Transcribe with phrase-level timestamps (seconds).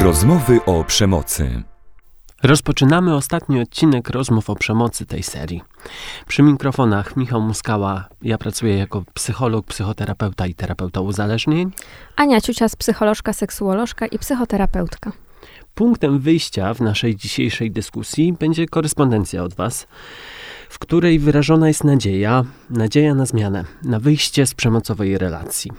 [0.00, 1.62] Rozmowy o przemocy.
[2.42, 5.62] Rozpoczynamy ostatni odcinek rozmów o przemocy tej serii.
[6.26, 11.70] Przy mikrofonach Michał Muskała, ja pracuję jako psycholog, psychoterapeuta i terapeuta uzależnień.
[12.16, 15.12] Ania Ciucias, psycholożka, seksuolożka i psychoterapeutka.
[15.74, 19.86] Punktem wyjścia w naszej dzisiejszej dyskusji będzie korespondencja od Was,
[20.68, 25.70] w której wyrażona jest nadzieja, nadzieja na zmianę, na wyjście z przemocowej relacji.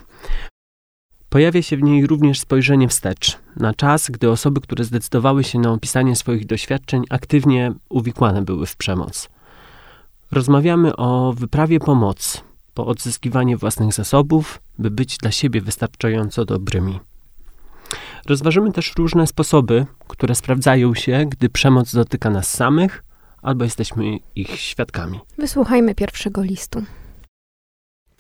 [1.34, 5.72] Pojawia się w niej również spojrzenie wstecz, na czas, gdy osoby, które zdecydowały się na
[5.72, 9.30] opisanie swoich doświadczeń, aktywnie uwikłane były w przemoc.
[10.32, 12.38] Rozmawiamy o wyprawie pomocy,
[12.74, 17.00] po odzyskiwanie własnych zasobów, by być dla siebie wystarczająco dobrymi.
[18.26, 23.04] Rozważymy też różne sposoby, które sprawdzają się, gdy przemoc dotyka nas samych
[23.42, 25.20] albo jesteśmy ich świadkami.
[25.38, 26.84] Wysłuchajmy pierwszego listu.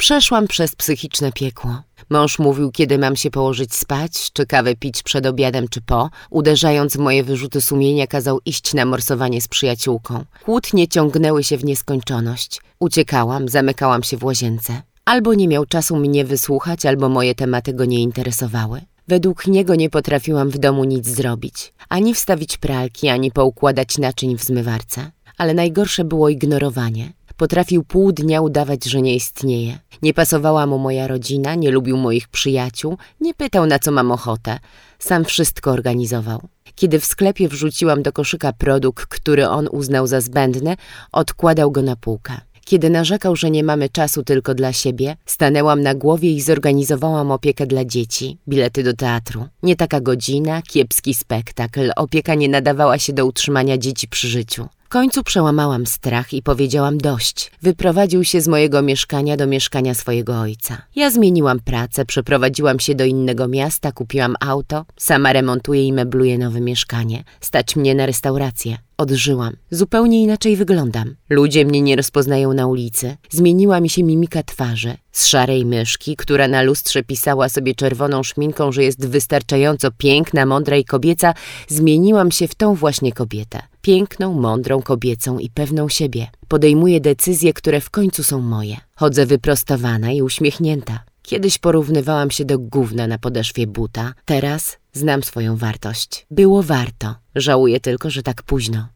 [0.04, 1.82] Przeszłam przez psychiczne piekło.
[2.10, 6.10] Mąż mówił, kiedy mam się położyć spać, czy kawę pić przed obiadem, czy po.
[6.30, 10.26] Uderzając w moje wyrzuty sumienia, kazał iść na morsowanie z przyjaciółką.
[10.46, 12.62] Kłótnie ciągnęły się w nieskończoność.
[12.80, 14.82] Uciekałam, zamykałam się w łazience.
[15.06, 18.82] Albo nie miał czasu mnie wysłuchać, albo moje tematy go nie interesowały.
[19.08, 21.74] Według niego nie potrafiłam w domu nic zrobić.
[21.90, 25.12] Ani wstawić pralki, ani poukładać naczyń w zmywarce.
[25.38, 27.14] Ale najgorsze było ignorowanie.
[27.44, 29.80] Potrafił pół dnia udawać, że nie istnieje.
[30.02, 34.60] Nie pasowała mu moja rodzina, nie lubił moich przyjaciół, nie pytał na co mam ochotę.
[35.00, 36.42] Sam wszystko organizował.
[36.76, 40.76] Kiedy w sklepie wrzuciłam do koszyka produkt, który on uznał za zbędny,
[41.12, 42.34] odkładał go na półkę.
[42.66, 47.68] Kiedy narzekał, że nie mamy czasu tylko dla siebie, stanęłam na głowie i zorganizowałam opiekę
[47.68, 49.46] dla dzieci, bilety do teatru.
[49.64, 54.68] Nie taka godzina, kiepski spektakl, opieka nie nadawała się do utrzymania dzieci przy życiu.
[54.94, 57.52] Końcu przełamałam strach i powiedziałam dość.
[57.62, 60.82] Wyprowadził się z mojego mieszkania do mieszkania swojego ojca.
[60.96, 66.62] Ja zmieniłam pracę, przeprowadziłam się do innego miasta, kupiłam auto, sama remontuję i mebluję nowe
[66.62, 67.24] mieszkanie.
[67.42, 68.78] Stać mnie na restaurację.
[68.98, 69.54] Odżyłam.
[69.72, 71.16] Zupełnie inaczej wyglądam.
[71.30, 73.18] Ludzie mnie nie rozpoznają na ulicy.
[73.30, 74.98] Zmieniła mi się mimika twarzy.
[75.12, 80.78] Z szarej myszki, która na lustrze pisała sobie czerwoną szminką, że jest wystarczająco piękna, mądra
[80.78, 81.34] i kobieca,
[81.68, 83.73] zmieniłam się w tą właśnie kobietę.
[83.86, 86.28] Piękną, mądrą, kobiecą i pewną siebie.
[86.48, 88.78] Podejmuję decyzje, które w końcu są moje.
[88.96, 91.00] Chodzę wyprostowana i uśmiechnięta.
[91.24, 96.26] Kiedyś porównywałam się do gówna na podeszwie buta, teraz znam swoją wartość.
[96.32, 97.16] Było warto.
[97.36, 98.88] Żałuję tylko, że tak późno.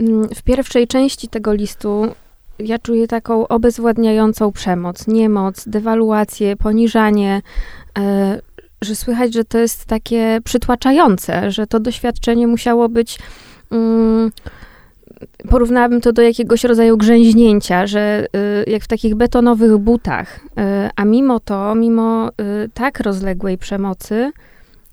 [0.00, 2.06] Mm, w pierwszej części tego listu
[2.58, 7.42] ja czuję taką obezwładniającą przemoc, niemoc, dewaluację, poniżanie,
[7.98, 8.40] e,
[8.82, 13.18] że słychać, że to jest takie przytłaczające, że to doświadczenie musiało być.
[13.70, 14.30] Mm,
[15.50, 18.26] porównałabym to do jakiegoś rodzaju grzęźnięcia, że
[18.66, 20.40] y, jak w takich betonowych butach.
[20.44, 22.32] Y, a mimo to, mimo y,
[22.74, 24.32] tak rozległej przemocy,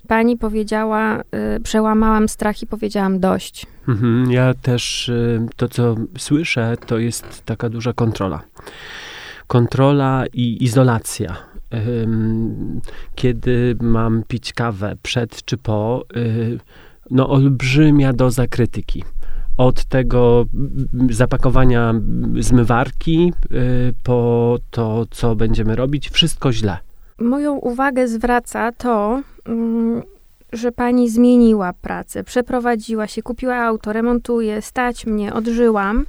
[0.07, 1.21] pani powiedziała,
[1.63, 3.65] przełamałam strach i powiedziałam dość.
[3.87, 5.11] Mhm, ja też
[5.55, 8.41] to, co słyszę, to jest taka duża kontrola.
[9.47, 11.37] Kontrola i izolacja.
[13.15, 16.03] Kiedy mam pić kawę przed czy po,
[17.11, 19.03] no olbrzymia doza krytyki.
[19.57, 21.93] Od tego mm, zapakowania
[22.39, 26.77] zmywarki y, po to, co będziemy robić, wszystko źle.
[27.19, 30.01] Moją uwagę zwraca to, mm,
[30.53, 36.05] że pani zmieniła pracę, przeprowadziła się, kupiła auto, remontuje, stać mnie, odżyłam.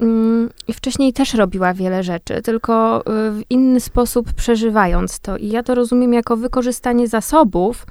[0.00, 5.36] Mm, I wcześniej też robiła wiele rzeczy, tylko y, w inny sposób przeżywając to.
[5.36, 7.86] I ja to rozumiem jako wykorzystanie zasobów,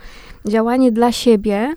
[0.45, 1.73] działanie dla siebie.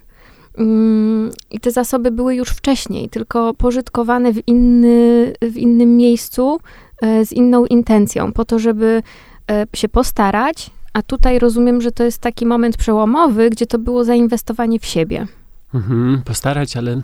[0.58, 6.60] Mm, I te zasoby były już wcześniej, tylko pożytkowane w, inny, w innym miejscu,
[7.02, 9.02] e, z inną intencją, po to, żeby
[9.50, 14.04] e, się postarać, a tutaj rozumiem, że to jest taki moment przełomowy, gdzie to było
[14.04, 15.26] zainwestowanie w siebie.
[15.74, 17.00] Mhm, postarać, ale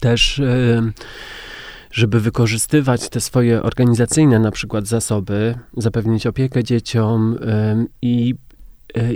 [0.00, 0.82] też, e,
[1.90, 7.38] żeby wykorzystywać te swoje organizacyjne na przykład zasoby, zapewnić opiekę dzieciom
[8.02, 8.34] i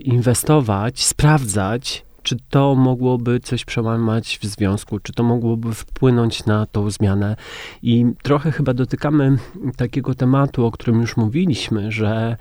[0.04, 6.90] inwestować, sprawdzać, czy to mogłoby coś przełamać w związku, czy to mogłoby wpłynąć na tą
[6.90, 7.36] zmianę.
[7.82, 9.36] I trochę chyba dotykamy
[9.76, 12.36] takiego tematu, o którym już mówiliśmy, że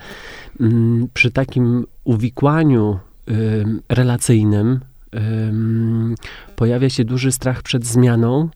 [0.60, 3.00] mm, przy takim uwikłaniu
[3.30, 4.80] ym, relacyjnym
[5.16, 6.16] ym,
[6.56, 8.50] pojawia się duży strach przed zmianą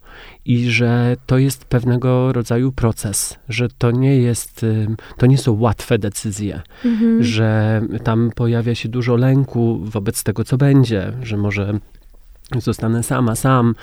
[0.46, 4.66] i że to jest pewnego rodzaju proces, że to nie jest,
[5.18, 7.24] to nie są łatwe decyzje, Mhm.
[7.24, 11.80] że tam pojawia się dużo lęku wobec tego, co będzie, że może
[12.62, 13.76] zostanę sama, sam,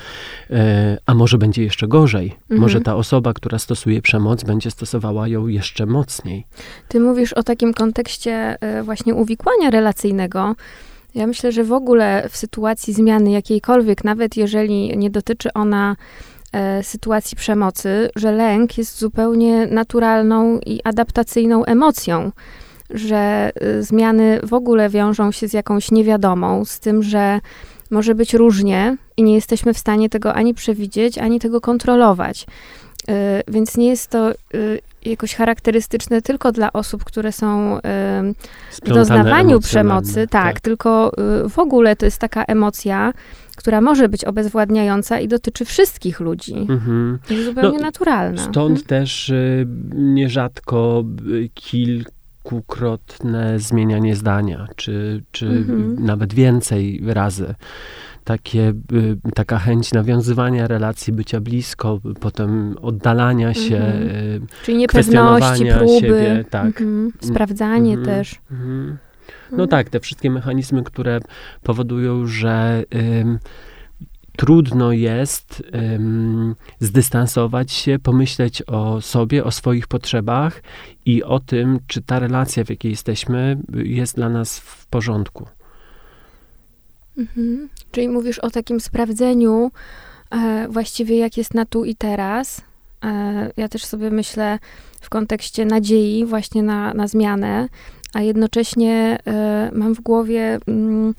[0.49, 2.31] e, a może będzie jeszcze gorzej.
[2.41, 2.61] Mhm.
[2.61, 6.45] Może ta osoba, która stosuje przemoc, będzie stosowała ją jeszcze mocniej.
[6.87, 10.55] Ty mówisz o takim kontekście e, właśnie uwikłania relacyjnego.
[11.15, 15.95] Ja myślę, że w ogóle w sytuacji zmiany jakiejkolwiek, nawet jeżeli nie dotyczy ona
[16.53, 22.31] e, sytuacji przemocy, że lęk jest zupełnie naturalną i adaptacyjną emocją,
[22.89, 27.39] że y, zmiany w ogóle wiążą się z jakąś niewiadomą, z tym, że
[27.91, 32.45] może być różnie i nie jesteśmy w stanie tego ani przewidzieć, ani tego kontrolować.
[33.09, 33.13] Y,
[33.47, 34.31] więc nie jest to
[35.05, 37.79] jakoś charakterystyczne tylko dla osób, które są
[38.83, 41.11] w doznawaniu przemocy, tak, tylko
[41.45, 43.13] y, w ogóle to jest taka emocja,
[43.55, 46.55] która może być obezwładniająca i dotyczy wszystkich ludzi.
[46.69, 47.19] Mhm.
[47.29, 48.41] Jest zupełnie No, naturalna.
[48.41, 48.87] Stąd Mhm.
[48.87, 55.95] też y, nierzadko y, kilkukrotne zmienianie zdania, czy, czy Mhm.
[56.05, 57.55] nawet więcej razy.
[58.23, 64.07] Takie, y, taka chęć nawiązywania relacji, bycia blisko, potem oddalania się, Mhm.
[64.07, 66.65] y, Czyli niepewności, próby, siebie, tak.
[66.81, 67.11] mhm.
[67.21, 68.05] sprawdzanie Mhm.
[68.05, 68.35] też.
[68.51, 68.97] Mhm.
[69.51, 71.19] No tak, te wszystkie mechanizmy, które
[71.63, 73.39] powodują, że ym,
[74.37, 75.63] trudno jest
[75.95, 80.63] ym, zdystansować się, pomyśleć o sobie, o swoich potrzebach
[81.05, 85.47] i o tym, czy ta relacja, w jakiej jesteśmy, y, jest dla nas w porządku.
[87.17, 87.69] Mhm.
[87.91, 89.71] Czyli mówisz o takim sprawdzeniu
[90.31, 92.61] e, właściwie jak jest na tu i teraz.
[93.03, 94.59] E, ja też sobie myślę
[95.01, 97.67] w kontekście nadziei właśnie na, na zmianę,
[98.13, 101.15] a jednocześnie e, mam w głowie, mm,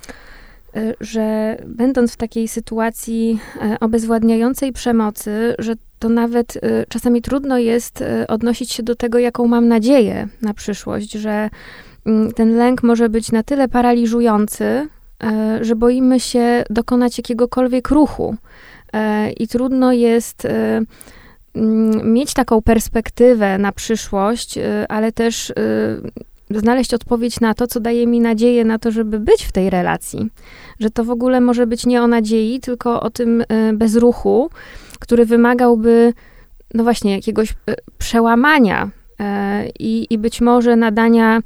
[0.77, 7.59] e, że będąc w takiej sytuacji e, obezwładniającej przemocy, że to nawet e, czasami trudno
[7.59, 11.51] jest odnosić się do tego, jaką mam nadzieję na przyszłość, że
[12.07, 14.89] mm, ten lęk może być na tyle paraliżujący,
[15.61, 18.37] że boimy się dokonać jakiegokolwiek ruchu.
[18.93, 20.81] E, I trudno jest e,
[21.55, 25.55] mm, mieć taką perspektywę na przyszłość, e, ale też e,
[26.51, 30.31] znaleźć odpowiedź na to, co daje mi nadzieję na to, żeby być w tej relacji.
[30.81, 34.51] Że to w ogóle może być nie o nadziei, tylko o tym e, bezruchu,
[35.01, 36.13] który wymagałby,
[36.75, 38.91] no właśnie, jakiegoś e, przełamania
[39.21, 41.41] e, i, i być może nadania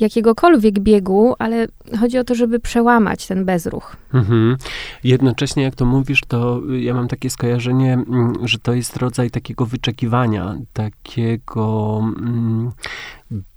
[0.00, 1.66] jakiegokolwiek biegu, ale
[2.00, 3.96] chodzi o to, żeby przełamać ten bezruch.
[4.14, 4.56] Mhm.
[5.04, 9.66] Jednocześnie, jak to mówisz, to ja mam takie skojarzenie, mm, że to jest rodzaj takiego
[9.66, 12.70] wyczekiwania, takiego mm,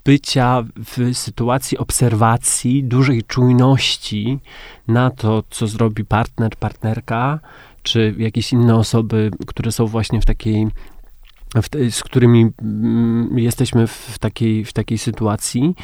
[0.05, 4.39] bycia w sytuacji obserwacji, dużej czujności
[4.87, 7.39] na to, co zrobi partner, partnerka,
[7.83, 10.67] czy jakieś inne osoby, które są właśnie w takiej
[11.61, 15.75] w z którymi mm, jesteśmy w takiej, w takiej sytuacji.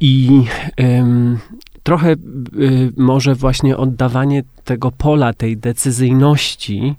[0.00, 0.44] I
[0.76, 1.38] em,
[1.82, 6.94] trochę y, może właśnie oddawanie tego pola, tej decyzyjności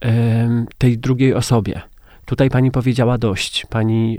[0.00, 1.80] em, tej drugiej osobie.
[2.24, 3.66] Tutaj pani powiedziała dość.
[3.66, 4.18] Pani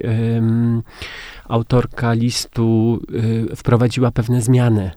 [1.48, 3.00] autorka listu
[3.52, 4.92] y, wprowadziła pewne zmiany.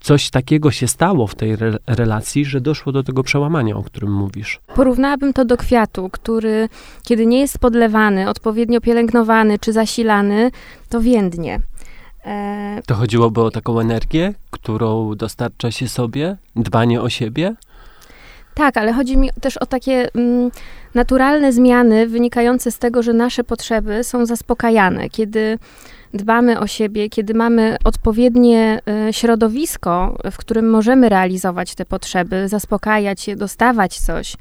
[0.00, 4.12] Coś takiego się stało w tej re- relacji, że doszło do tego przełamania, o którym
[4.12, 4.60] mówisz.
[4.74, 6.68] Porównałabym to do kwiatu, który,
[7.04, 10.50] kiedy nie jest podlewany, odpowiednio pielęgnowany czy zasilany,
[10.88, 11.60] to więdnie.
[12.24, 17.54] E, To chodziłoby o taką energię, którą dostarcza się sobie, dbanie o siebie.
[18.54, 20.50] tak, ale chodzi mi też o takie mm,
[20.94, 25.10] naturalne zmiany wynikające z tego, że nasze potrzeby są zaspokajane.
[25.10, 25.58] Kiedy
[26.14, 33.28] dbamy o siebie, kiedy mamy odpowiednie e, środowisko, w którym możemy realizować te potrzeby, zaspokajać
[33.28, 34.36] je, dostawać coś,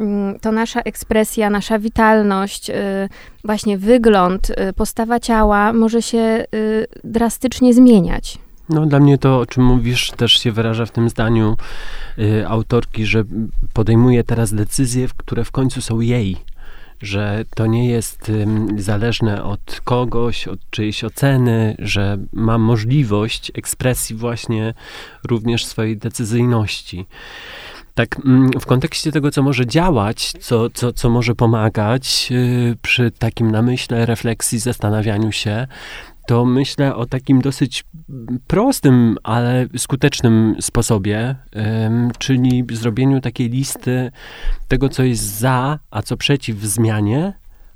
[0.00, 3.08] mm, to nasza ekspresja, nasza witalność, e,
[3.44, 6.44] właśnie wygląd, e, postawa ciała może się
[7.04, 8.38] drastycznie zmieniać.
[8.68, 11.56] No, dla mnie to, o czym mówisz, też się wyraża w tym zdaniu
[12.18, 13.24] y, autorki, że
[13.72, 16.36] podejmuje teraz decyzje, które w końcu są jej.
[17.02, 18.32] Że to nie jest
[18.76, 24.74] zależne od kogoś, od czyjejś oceny, że mam możliwość ekspresji właśnie
[25.28, 27.06] również swojej decyzyjności.
[27.94, 28.20] Tak,
[28.60, 34.06] w kontekście tego, co może działać, co, co, co może pomagać y, przy takim namyśle,
[34.06, 35.66] refleksji, zastanawianiu się,
[36.26, 37.84] to myślę o takim dosyć
[38.46, 41.34] prostym, ale skutecznym sposobie,
[42.18, 44.10] czyli zrobieniu takiej listy
[44.68, 47.32] tego, co jest za, a co przeciw zmianie,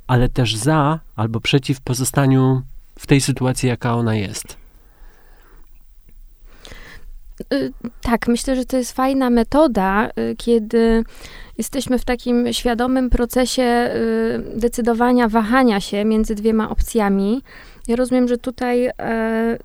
[0.06, 2.62] ale też za albo przeciw pozostaniu
[2.98, 4.56] w tej sytuacji, jaka ona jest.
[7.52, 11.04] Y, Tak, myślę, że to jest fajna metoda, y, kiedy
[11.58, 17.42] jesteśmy w takim świadomym procesie y, decydowania, wahania się między dwiema opcjami.
[17.88, 19.58] Ja rozumiem, że tutaj e,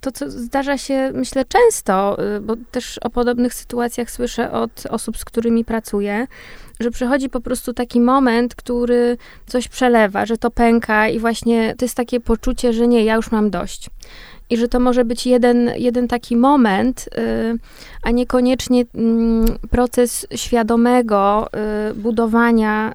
[0.00, 5.18] to, co zdarza się, myślę, często, y, bo też o podobnych sytuacjach słyszę od osób,
[5.18, 6.26] z którymi pracuję,
[6.80, 9.16] że przychodzi po prostu taki moment, który
[9.46, 13.30] coś przelewa, że to pęka i właśnie to jest takie poczucie, że nie, ja już
[13.30, 13.90] mam dość.
[14.50, 17.58] I że to może być jeden, jeden taki moment, y,
[18.02, 21.48] a niekoniecznie mm, proces świadomego
[21.90, 22.92] y, budowania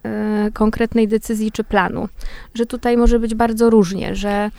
[0.48, 2.10] y, konkretnej decyzji czy planu.
[2.54, 4.52] Że tutaj może być bardzo różnie, że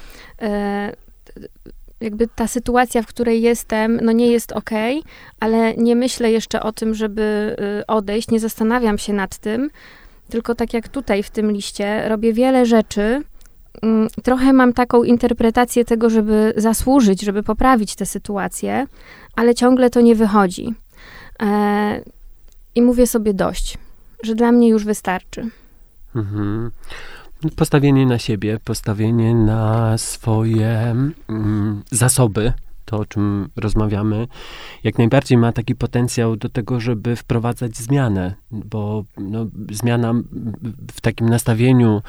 [2.00, 4.70] jakby ta sytuacja, w której jestem, no nie jest ok,
[5.40, 7.56] ale nie myślę jeszcze o tym, żeby
[7.88, 9.70] odejść, nie zastanawiam się nad tym,
[10.28, 13.22] tylko tak jak tutaj w tym liście, robię wiele rzeczy,
[14.22, 18.86] trochę mam taką interpretację tego, żeby zasłużyć, żeby poprawić tę sytuację,
[19.36, 20.74] ale ciągle to nie wychodzi.
[21.42, 22.00] E,
[22.74, 23.78] I mówię sobie dość,
[24.22, 25.48] że dla mnie już wystarczy.
[26.16, 26.70] Mhm.
[27.56, 30.94] Postawienie na siebie, postawienie na swoje
[31.28, 32.52] mm, zasoby,
[32.90, 34.28] to, o czym rozmawiamy,
[34.84, 40.14] jak najbardziej ma taki potencjał do tego, żeby wprowadzać zmianę, bo no, zmiana
[40.92, 42.02] w takim nastawieniu,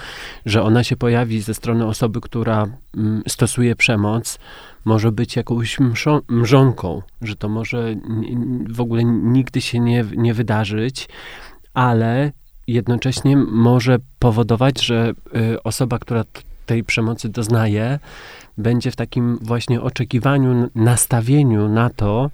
[0.45, 2.67] że ona się pojawi ze strony osoby, która
[3.27, 4.39] stosuje przemoc,
[4.85, 7.95] może być jakąś mszą, mrzonką, że to może
[8.69, 11.09] w ogóle nigdy się nie, nie wydarzyć,
[11.73, 12.31] ale
[12.67, 16.23] jednocześnie może powodować, że y, osoba, która
[16.65, 18.00] tej przemocy doznaje,
[18.58, 22.29] będzie w takim właśnie oczekiwaniu, nastawieniu na to,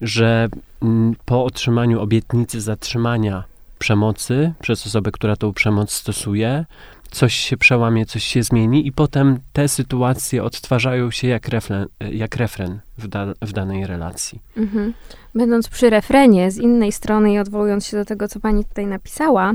[0.00, 0.48] że
[0.82, 3.44] mm, po otrzymaniu obietnicy zatrzymania
[3.78, 6.64] przemocy przez osobę, która tą przemoc stosuje,
[7.10, 12.36] coś się przełamie, coś się zmieni i potem te sytuacje odtwarzają się jak refren, jak
[12.36, 14.40] refren w, da, w danej relacji.
[14.56, 14.94] Mhm.
[15.34, 19.52] Będąc przy refrenie, z innej strony i odwołując się do tego, co pani tutaj napisała,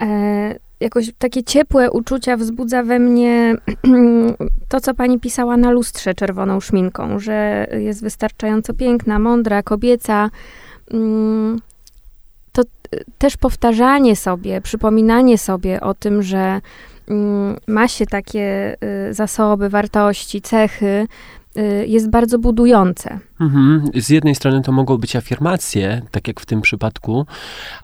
[0.00, 3.54] e, jakoś takie ciepłe uczucia wzbudza we mnie
[4.68, 10.30] to, co pani pisała na lustrze czerwoną szminką, że jest wystarczająco piękna, mądra, kobieca.
[10.90, 11.60] Mm,
[12.52, 12.62] to
[13.18, 16.60] też powtarzanie sobie, przypominanie sobie o tym, że
[17.08, 18.76] mm, ma się takie
[19.10, 21.37] y, zasoby, wartości, cechy, Y,
[21.86, 23.18] jest bardzo budujące.
[23.40, 23.84] Mhm.
[23.94, 27.26] Z jednej strony to mogą być afirmacje, tak jak w tym przypadku,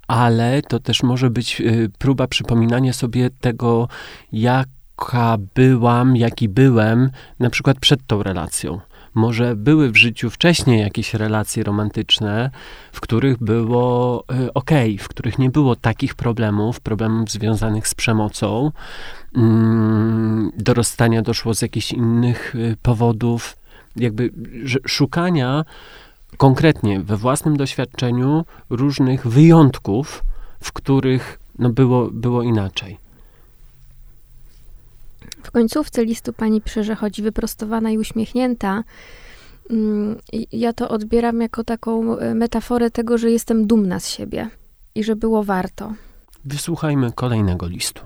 [0.08, 3.88] ale to też może być y, próba przypominania sobie tego,
[4.32, 8.80] jaka byłam, jaki byłem, na przykład przed tą relacją.
[9.14, 12.50] Może były w życiu wcześniej jakieś relacje romantyczne,
[12.92, 18.70] w których było y, ok, w których nie było takich problemów, problemów związanych z przemocą.
[19.36, 23.56] Mm, do rozstania doszło z jakichś innych powodów
[23.96, 24.30] jakby
[24.86, 25.64] szukania
[26.36, 30.24] konkretnie we własnym doświadczeniu różnych wyjątków,
[30.60, 33.03] w których no, było, było inaczej.
[35.44, 38.84] W końcówce listu pani że chodzi wyprostowana i uśmiechnięta.
[39.70, 40.16] Mm,
[40.52, 44.48] ja to odbieram jako taką e, metaforę tego, że jestem dumna z siebie
[44.94, 45.92] i że było warto.
[46.44, 48.02] Wysłuchajmy kolejnego listu.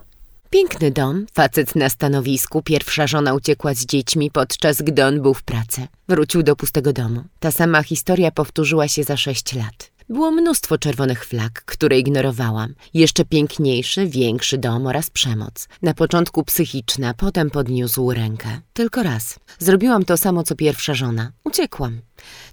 [0.50, 5.42] Piękny dom, facet na stanowisku, pierwsza żona uciekła z dziećmi, podczas gdy on był w
[5.42, 5.86] pracy.
[6.08, 7.24] Wrócił do pustego domu.
[7.40, 9.97] Ta sama historia powtórzyła się za sześć lat.
[10.10, 12.74] Było mnóstwo czerwonych flag, które ignorowałam.
[12.94, 15.68] Jeszcze piękniejszy, większy dom oraz przemoc.
[15.82, 18.60] Na początku psychiczna, potem podniósł rękę.
[18.72, 19.38] Tylko raz.
[19.58, 21.32] Zrobiłam to samo, co pierwsza żona.
[21.44, 22.00] Uciekłam.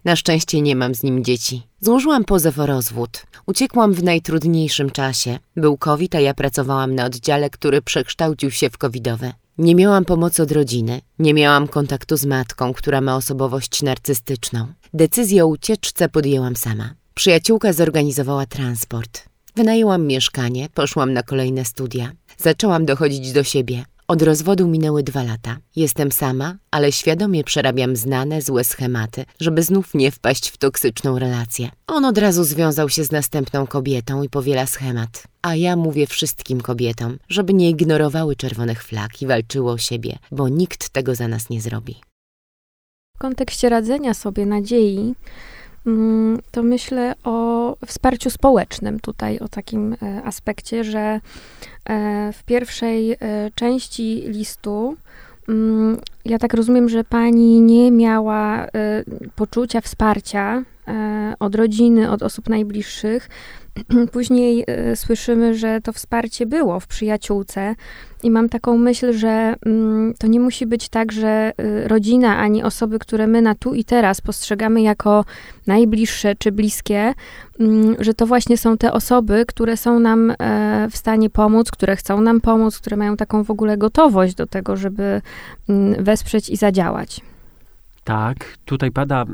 [0.06, 1.68] Na szczęście nie mam z nim dzieci.
[1.82, 3.26] Złożyłam pozew o rozwód.
[3.46, 5.40] Uciekłam w najtrudniejszym czasie.
[5.56, 9.34] Był COVID, a ja pracowałam na oddziale, który przekształcił się w covidowe.
[9.58, 14.68] Nie miałam pomocy od rodziny, nie miałam kontaktu z matką, która ma osobowość narcystyczną.
[14.94, 17.05] Decyzję o ucieczce podjęłam sama.
[17.16, 19.30] Przyjaciółka zorganizowała transport.
[19.56, 22.12] Wynajęłam mieszkanie, poszłam na kolejne studia.
[22.38, 23.86] Zaczęłam dochodzić do siebie.
[24.08, 25.58] Od rozwodu minęły dwa lata.
[25.76, 31.70] Jestem sama, ale świadomie przerabiam znane, złe schematy, żeby znów nie wpaść w toksyczną relację.
[31.88, 35.24] On od razu związał się z następną kobietą i powiela schemat.
[35.42, 40.50] A ja mówię wszystkim kobietom, żeby nie ignorowały czerwonych flag i walczyły o siebie, bo
[40.50, 41.96] nikt tego za nas nie zrobi.
[43.16, 45.16] W kontekście radzenia sobie nadziei,
[46.52, 51.20] to myślę o wsparciu społecznym tutaj, o takim e, aspekcie, że e,
[52.34, 53.18] w pierwszej e,
[53.56, 54.98] części listu
[55.50, 58.68] mm, ja tak rozumiem, że pani nie miała
[59.36, 60.64] poczucia wsparcia
[61.40, 63.30] od rodziny, od osób najbliższych.
[64.12, 64.66] Później
[64.96, 67.76] słyszymy, że to wsparcie było w przyjaciółce,
[68.26, 72.64] i mam taką myśl, że mm, to nie musi być tak, że y, rodzina ani
[72.64, 75.26] osoby, które my na tu i teraz postrzegamy jako
[75.68, 77.14] najbliższe czy bliskie,
[77.60, 81.96] mm, że to właśnie są te osoby, które są nam e, w stanie pomóc, które
[81.96, 85.22] chcą nam pomóc, które mają taką w ogóle gotowość do tego, żeby
[85.70, 87.22] mm, wesprzeć i zadziałać.
[88.04, 89.26] Tak, tutaj pada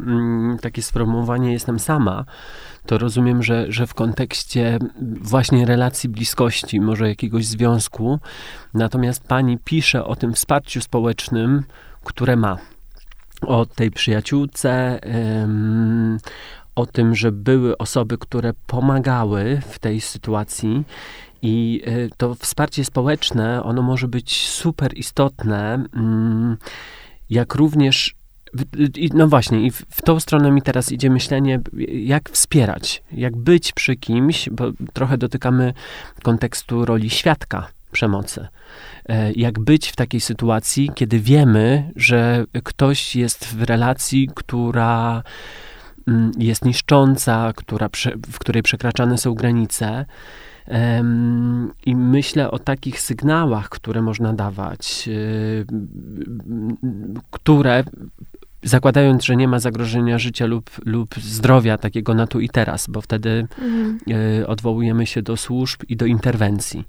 [0.62, 2.26] takie sformułowanie jestem sama,
[2.86, 4.80] to rozumiem, że, że w kontekście
[5.22, 8.20] właśnie relacji bliskości, może jakiegoś związku,
[8.74, 11.64] natomiast pani pisze o tym wsparciu społecznym,
[12.04, 12.58] które ma.
[13.42, 15.00] o tej przyjaciółce,
[16.76, 20.84] o tym, że były osoby, które pomagały w tej sytuacji.
[21.42, 26.58] I e, to wsparcie społeczne, ono może być super istotne, mm,
[27.30, 28.16] jak również
[29.14, 33.96] no właśnie, i w tą stronę mi teraz idzie myślenie, jak wspierać, jak być przy
[33.96, 35.74] kimś, bo trochę dotykamy
[36.24, 38.48] kontekstu roli świadka przemocy.
[39.06, 45.24] E, jak być w takiej sytuacji, kiedy wiemy, że ktoś jest w relacji, która
[46.08, 47.90] mm, jest niszcząca, która,
[48.32, 50.06] w której przekraczane są granice.
[51.86, 55.66] I myślę o takich sygnałach, które można dawać, y,
[57.32, 57.84] które
[58.64, 63.02] zakładając, że nie ma zagrożenia życia lub, lub zdrowia takiego na tu i teraz, bo
[63.02, 64.00] wtedy mhm.
[64.42, 66.86] y, odwołujemy się do służb i do interwencji.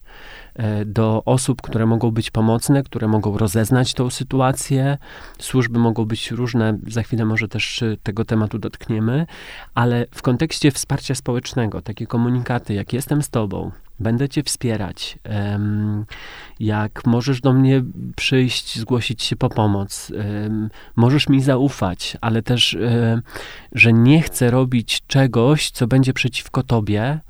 [0.55, 4.99] E, do osób, które mogą być pomocne, które mogą rozeznać tą sytuację.
[5.39, 9.27] Służby mogą być różne, za chwilę może też tego tematu dotkniemy,
[9.75, 13.71] ale w kontekście wsparcia społecznego, takie komunikaty, jak jestem z Tobą,
[14.01, 15.19] będę Cię wspierać,
[16.61, 17.83] jak możesz do mnie
[18.17, 20.13] przyjść, zgłosić się po pomoc,
[20.97, 22.77] możesz mi zaufać, ale też,
[23.73, 27.21] że nie chcę robić czegoś, co będzie przeciwko Tobie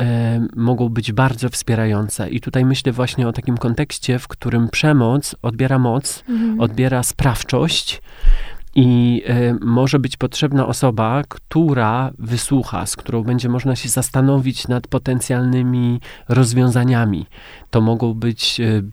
[0.00, 2.30] e, mogą być bardzo wspierające.
[2.30, 6.60] I tutaj myślę właśnie o takim kontekście, w którym przemoc odbiera moc, mhm.
[6.60, 8.02] odbiera sprawczość.
[8.74, 14.86] I y, może być potrzebna osoba, która wysłucha, z którą będzie można się zastanowić nad
[14.86, 17.26] potencjalnymi rozwiązaniami.
[17.70, 18.84] To mogą być y,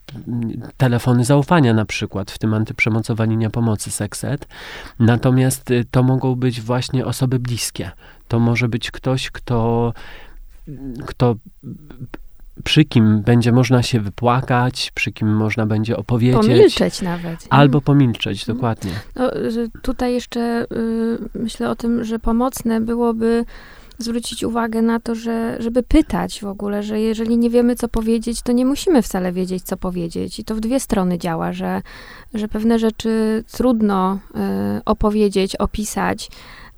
[0.78, 4.48] telefony zaufania, na przykład, w tym antyprzemocowa pomocy Sekset.
[5.00, 7.92] Natomiast y, to mogą być właśnie osoby bliskie.
[8.28, 9.94] To może być ktoś, kto
[11.06, 11.36] kto
[12.64, 16.42] przy kim będzie można się wypłakać, przy kim można będzie opowiedzieć.
[16.42, 17.48] Pomilczeć nawet.
[17.50, 18.58] Albo pomilczeć, mhm.
[18.58, 18.92] dokładnie.
[19.16, 19.32] No,
[19.82, 23.46] tutaj jeszcze y, myślę o tym, że pomocne byłoby
[23.98, 28.42] zwrócić uwagę na to, że, żeby pytać w ogóle, że jeżeli nie wiemy, co powiedzieć,
[28.42, 30.40] to nie musimy wcale wiedzieć, co powiedzieć.
[30.40, 31.82] I to w dwie strony działa, że,
[32.34, 34.20] że pewne rzeczy trudno
[34.80, 36.30] y, opowiedzieć, opisać,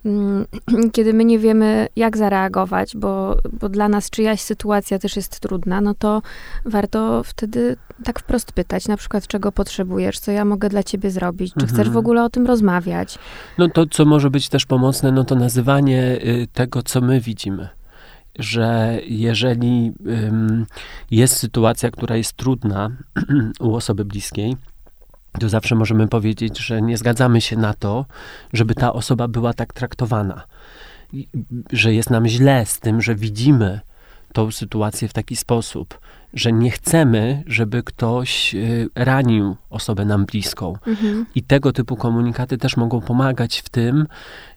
[0.94, 5.82] kiedy my nie wiemy, jak zareagować, bo, bo dla nas czyjaś sytuacja też jest trudna,
[5.82, 6.22] no to
[6.66, 11.54] warto wtedy tak wprost pytać, na przykład, czego potrzebujesz, co ja mogę dla ciebie zrobić,
[11.54, 11.74] czy mhm.
[11.74, 13.20] chcesz w ogóle o tym rozmawiać.
[13.58, 17.70] No to, co może być też pomocne, no to nazywanie y, tego, co my widzimy
[18.40, 19.92] że jeżeli
[21.12, 22.90] jest sytuacja, która jest trudna
[23.60, 24.58] u osoby bliskiej,
[25.40, 28.06] to zawsze możemy powiedzieć, że nie zgadzamy się na to,
[28.54, 30.44] żeby ta osoba była tak traktowana.
[31.72, 33.80] Że jest nam źle z tym, że widzimy
[34.34, 36.00] tą sytuację w taki sposób,
[36.34, 40.74] że nie chcemy, żeby ktoś y, ranił osobę nam bliską.
[40.88, 41.26] Mhm.
[41.36, 44.08] I tego typu komunikaty też mogą pomagać w tym,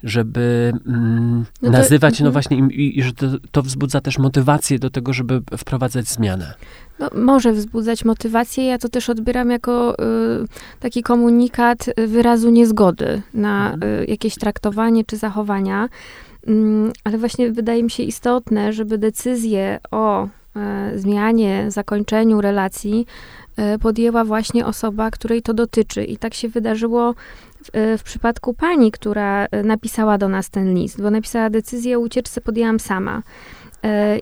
[0.02, 2.32] żeby mm, no to, nazywać, no mhm.
[2.32, 6.54] właśnie, i, i, że to, to, wzbudza też motywację do tego, żeby wprowadzać zmianę.
[6.98, 8.66] No, może wzbudzać motywację.
[8.66, 10.46] Ja to też odbieram jako y,
[10.80, 13.92] taki komunikat wyrazu niezgody na mhm.
[14.02, 15.88] y, jakieś traktowanie czy zachowania.
[16.46, 20.28] Mm, ale właśnie wydaje mi się istotne, żeby decyzję o
[20.96, 23.06] zmianie, zakończeniu relacji
[23.56, 26.04] e, podjęła właśnie osoba, której to dotyczy.
[26.04, 27.14] I tak się wydarzyło
[27.64, 32.00] w, e, w, przypadku pani, która napisała do nas ten list, bo napisała decyzję o
[32.00, 33.22] ucieczce podjęłam sama.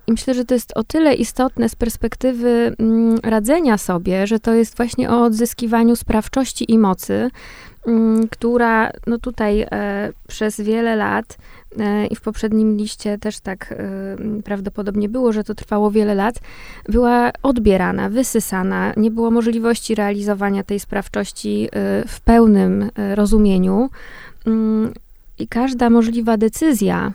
[0.06, 4.54] I myślę, że to jest o tyle istotne z perspektywy mm, radzenia sobie, że to
[4.54, 7.30] jest właśnie o odzyskiwaniu sprawczości i mocy,
[8.30, 9.66] która no tutaj
[10.28, 11.36] przez wiele lat
[11.80, 16.40] E, i w poprzednim liście też tak e, prawdopodobnie było, że to trwało wiele lat,
[16.88, 23.90] była odbierana, wysysana, nie było możliwości realizowania tej sprawczości e, w pełnym rozumieniu.
[24.46, 24.92] Mm,
[25.38, 27.12] I każda możliwa decyzja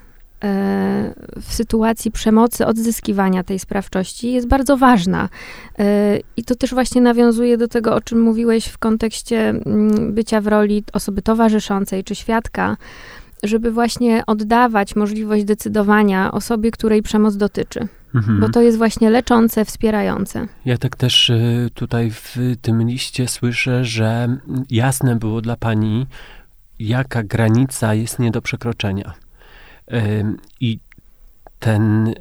[1.42, 5.30] w sytuacji przemocy, odzyskiwania tej sprawczości jest bardzo ważna.
[6.38, 10.48] I to też właśnie nawiązuje do tego, o czym mówiłeś w kontekście mm, bycia w
[10.48, 12.78] roli osoby towarzyszącej czy świadka
[13.44, 17.88] żeby właśnie oddawać możliwość decydowania osobie, której przemoc dotyczy.
[18.16, 18.40] Mhm.
[18.40, 20.48] Bo to jest właśnie leczące, wspierające.
[20.66, 24.38] Ja tak też y, tutaj w tym liście słyszę, że
[24.70, 26.08] jasne było dla pani,
[26.80, 29.14] jaka granica jest nie do przekroczenia.
[30.60, 30.80] I
[31.60, 32.14] ten,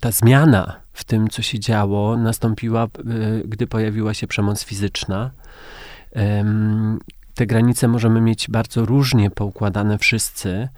[0.00, 5.30] ta zmiana w tym, co się działo, nastąpiła, y, gdy pojawiła się przemoc fizyczna
[7.34, 10.68] te granice możemy mieć bardzo różnie poukładane wszyscy.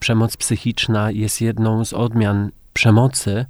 [0.00, 3.46] Przemoc psychiczna jest jedną z odmian przemocy,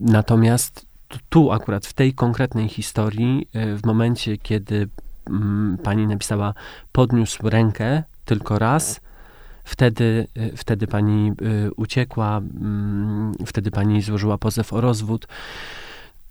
[0.00, 0.86] natomiast
[1.28, 4.88] tu akurat w tej konkretnej historii, e, w momencie, kiedy
[5.82, 6.54] pani napisała,
[6.92, 9.00] podniósł rękę tylko raz,
[9.68, 15.28] wtedy, y, wtedy pani y, uciekła, mm, wtedy pani złożyła pozew o rozwód,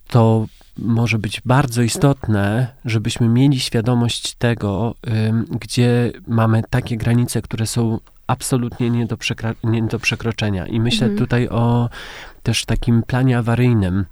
[0.08, 0.46] to
[0.78, 4.94] może być bardzo istotne, żebyśmy mieli świadomość tego,
[5.28, 9.16] ym, gdzie mamy takie granice, które są absolutnie nie do,
[9.64, 10.66] nie do przekroczenia.
[10.66, 11.18] I myślę Mhm.
[11.18, 11.88] tutaj o
[12.42, 14.04] też takim planie awaryjnym.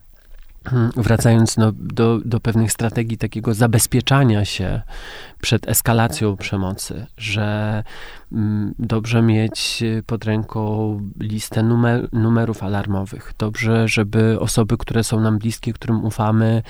[0.96, 4.82] Wracając no, do, do pewnych strategii takiego zabezpieczania się
[5.40, 7.82] przed eskalacją przemocy, że
[8.32, 15.38] mm, dobrze mieć pod ręką listę numer, numerów alarmowych, dobrze, żeby osoby, które są nam
[15.38, 16.62] bliskie, którym ufamy,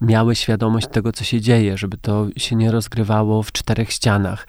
[0.00, 4.46] miały świadomość tego, co się dzieje, żeby to się nie rozgrywało w czterech ścianach.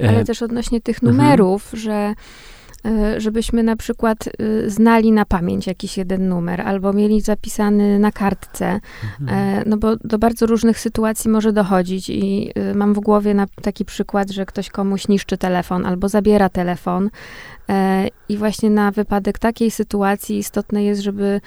[0.00, 1.16] E, Ale też odnośnie tych mhm.
[1.16, 2.14] numerów, że e,
[3.18, 8.80] żebyśmy na przykład e, znali na pamięć jakiś jeden numer, albo mieli zapisany na kartce,
[9.20, 9.58] mhm.
[9.58, 13.84] e, no bo do bardzo różnych sytuacji może dochodzić i e, mam w głowie taki
[13.84, 17.10] przykład, że ktoś komuś niszczy telefon albo zabiera telefon
[17.68, 21.40] e, i właśnie na wypadek takiej sytuacji istotne jest, żeby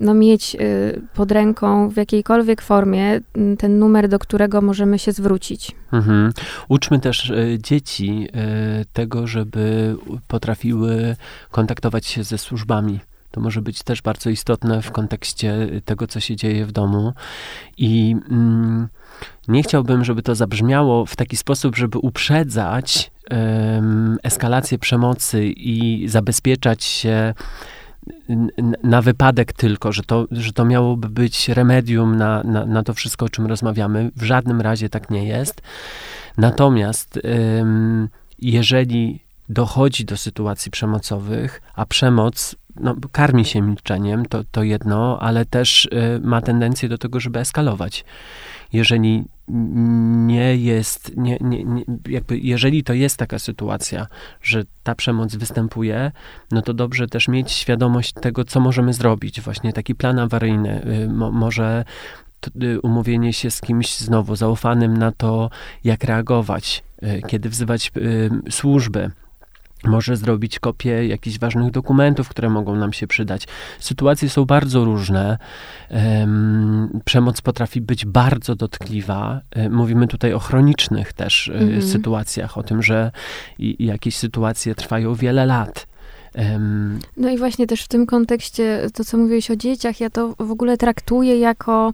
[0.00, 5.12] no, mieć y, pod ręką w jakiejkolwiek formie m, ten numer, do którego możemy się
[5.12, 5.72] zwrócić.
[5.92, 6.32] Mhm.
[6.68, 9.96] Uczmy też e, dzieci e, tego, żeby
[10.28, 11.16] potrafiły
[11.50, 13.00] kontaktować się ze służbami.
[13.30, 17.12] To może być też bardzo istotne w kontekście tego, co się dzieje w domu.
[17.76, 18.88] I mm,
[19.48, 26.84] nie chciałbym, żeby to zabrzmiało w taki sposób, żeby uprzedzać em, eskalację przemocy i zabezpieczać
[26.84, 27.34] się
[28.82, 33.26] na wypadek tylko, że to, że to miałoby być remedium na, na, na to wszystko,
[33.26, 34.10] o czym rozmawiamy.
[34.16, 35.62] W żadnym razie tak nie jest.
[36.38, 37.20] Natomiast
[37.60, 38.08] ym,
[38.38, 45.44] jeżeli dochodzi do sytuacji przemocowych, a przemoc no, karmi się milczeniem, to, to jedno, ale
[45.44, 48.04] też y, ma tendencję do tego, żeby eskalować.
[48.72, 49.24] Jeżeli
[50.26, 54.06] nie jest, nie, nie, nie, jakby jeżeli to jest taka sytuacja,
[54.42, 56.12] że ta przemoc występuje,
[56.50, 59.40] no to dobrze też mieć świadomość tego, co możemy zrobić.
[59.40, 61.84] Właśnie taki plan awaryjny, y, mo, może
[62.62, 65.50] y, umówienie się z kimś znowu zaufanym na to,
[65.84, 67.92] jak reagować, y, kiedy wzywać
[68.50, 69.10] służby.
[69.84, 73.46] Może zrobić kopię jakichś ważnych dokumentów, które mogą nam się przydać.
[73.78, 75.38] Sytuacje są bardzo różne.
[75.88, 79.40] Em, przemoc potrafi być bardzo dotkliwa.
[79.50, 81.82] E, Mówimy tutaj o chronicznych też e, Mhm.
[81.82, 83.10] sytuacjach, o tym, że
[83.78, 85.86] jakieś sytuacje trwają wiele lat.
[87.16, 90.50] No i właśnie też w tym kontekście, to co mówiłeś o dzieciach, ja to w
[90.50, 91.92] ogóle traktuję jako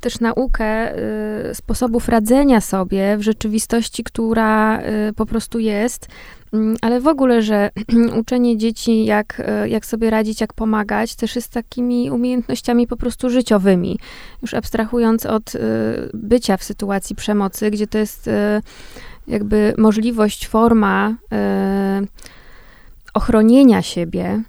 [0.00, 6.08] też naukę e, sposobów radzenia sobie w rzeczywistości, która e, po prostu jest.
[6.52, 7.70] Mm, Ale w ogóle, że
[8.20, 13.30] uczenie dzieci, jak, e, jak sobie radzić, jak pomagać, też jest takimi umiejętnościami po prostu
[13.30, 13.98] życiowymi.
[14.42, 15.58] Już abstrahując od e,
[16.14, 18.62] bycia w sytuacji przemocy, gdzie to jest e,
[19.26, 22.02] jakby możliwość, forma e,
[23.14, 24.42] ochronienia siebie,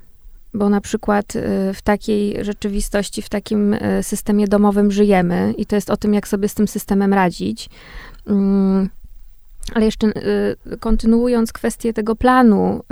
[0.54, 1.42] bo na przykład y,
[1.74, 6.28] w takiej rzeczywistości, w takim y, systemie domowym żyjemy i to jest o tym, jak
[6.28, 7.70] sobie z tym systemem radzić.
[8.28, 8.90] Mm,
[9.74, 12.84] Ale jeszcze y, kontynuując kwestię tego planu,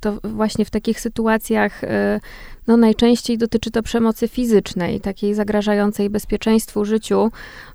[0.00, 1.80] to właśnie w takich sytuacjach
[2.66, 7.30] no najczęściej dotyczy to przemocy fizycznej, takiej zagrażającej bezpieczeństwu, życiu.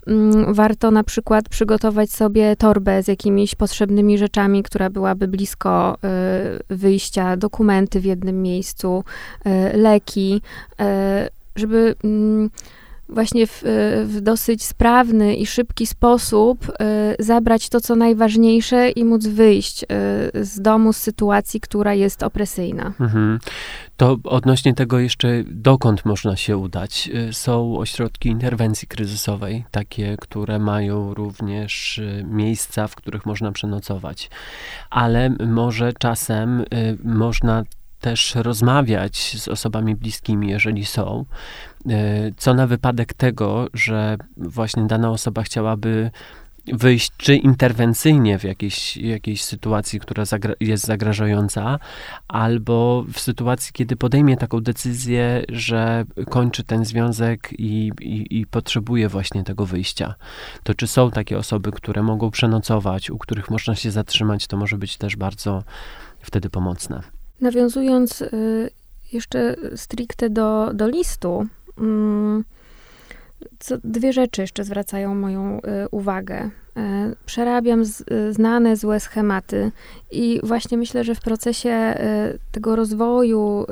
[0.07, 5.97] Mm, Warto na przykład przygotować sobie torbę z jakimiś potrzebnymi rzeczami, która byłaby blisko
[6.69, 9.03] y, wyjścia, dokumenty w jednym miejscu,
[9.73, 10.41] y, leki,
[10.81, 10.83] y,
[11.55, 12.49] żeby mm,
[13.09, 19.05] właśnie w, y, w dosyć sprawny i szybki sposób y, zabrać to, co najważniejsze i
[19.05, 19.87] móc wyjść y,
[20.45, 22.93] z domu, z sytuacji, która jest opresyjna.
[22.99, 23.39] Mhm.
[23.97, 27.09] To odnośnie tego jeszcze, dokąd można się udać?
[27.31, 34.29] Są ośrodki interwencji kryzysowej, takie, które mają również miejsca, w których można przenocować.
[34.89, 36.65] Ale może czasem
[37.03, 37.63] można
[38.01, 41.25] też rozmawiać z osobami bliskimi, jeżeli są,
[41.85, 41.91] y,
[42.37, 46.11] co na wypadek tego, że właśnie dana osoba chciałaby
[46.73, 51.79] wyjść czy interwencyjnie w jakiejś, jakiejś sytuacji, która zagra- jest zagrażająca,
[52.27, 59.09] albo w sytuacji, kiedy podejmie taką decyzję, że kończy ten związek i, i, i potrzebuje
[59.09, 60.15] właśnie tego wyjścia.
[60.63, 64.77] To czy są takie osoby, które mogą przenocować, u których można się zatrzymać, to może
[64.77, 65.63] być też bardzo
[66.21, 67.16] wtedy pomocne.
[67.41, 68.69] Nawiązując y,
[69.13, 71.47] jeszcze stricte do, do listu,
[71.77, 72.43] mm,
[73.83, 76.49] dwie rzeczy jeszcze zwracają moją y, uwagę.
[76.77, 79.71] Y, Przerabiam y, znane złe schematy
[80.11, 81.95] i właśnie myślę, że w procesie
[82.51, 83.65] tego rozwoju,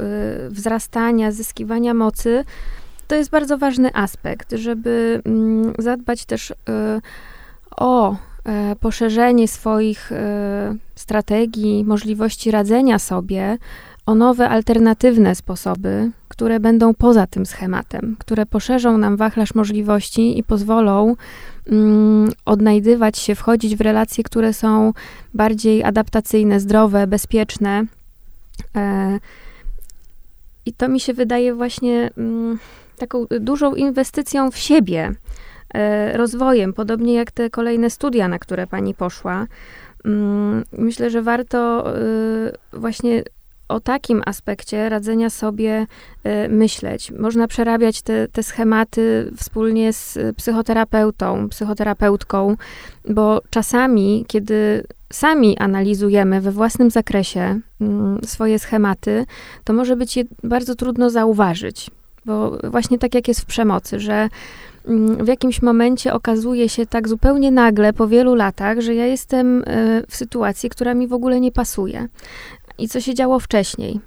[0.49, 2.45] wzrastania, zyskiwania mocy,
[3.07, 6.53] to jest bardzo ważny aspekt, żeby mm, zadbać też
[7.77, 8.17] o e,
[8.79, 13.57] poszerzenie swoich e, strategii, możliwości radzenia sobie,
[14.05, 20.43] o nowe, alternatywne sposoby, które będą poza tym schematem, które poszerzą nam wachlarz możliwości i
[20.43, 21.15] pozwolą
[21.71, 24.93] mm, odnajdywać się, wchodzić w relacje, które są
[25.33, 27.85] bardziej adaptacyjne, zdrowe, bezpieczne.
[28.75, 29.19] E,
[30.65, 32.59] I to mi się wydaje właśnie mm,
[32.97, 35.15] taką dużą inwestycją w siebie, e,
[36.13, 39.47] rozwojem, podobnie jak te kolejne studia, na które pani poszła.
[40.05, 42.01] Mm, myślę, że warto e,
[42.73, 43.23] właśnie
[43.67, 45.87] o takim aspekcie radzenia sobie
[46.45, 47.11] y, myśleć.
[47.11, 52.55] Można przerabiać te, te schematy wspólnie z psychoterapeutą, psychoterapeutką,
[53.09, 54.83] bo czasami, kiedy
[55.13, 59.25] sami analizujemy we własnym zakresie mm, swoje schematy,
[59.63, 61.91] to może być je bardzo trudno zauważyć.
[62.25, 64.29] Bo właśnie tak jak jest w przemocy, że
[65.19, 70.03] w jakimś momencie okazuje się tak zupełnie nagle, po wielu latach, że ja jestem y,
[70.09, 72.07] w sytuacji, która mi w ogóle nie pasuje
[72.77, 73.99] i co się działo wcześniej.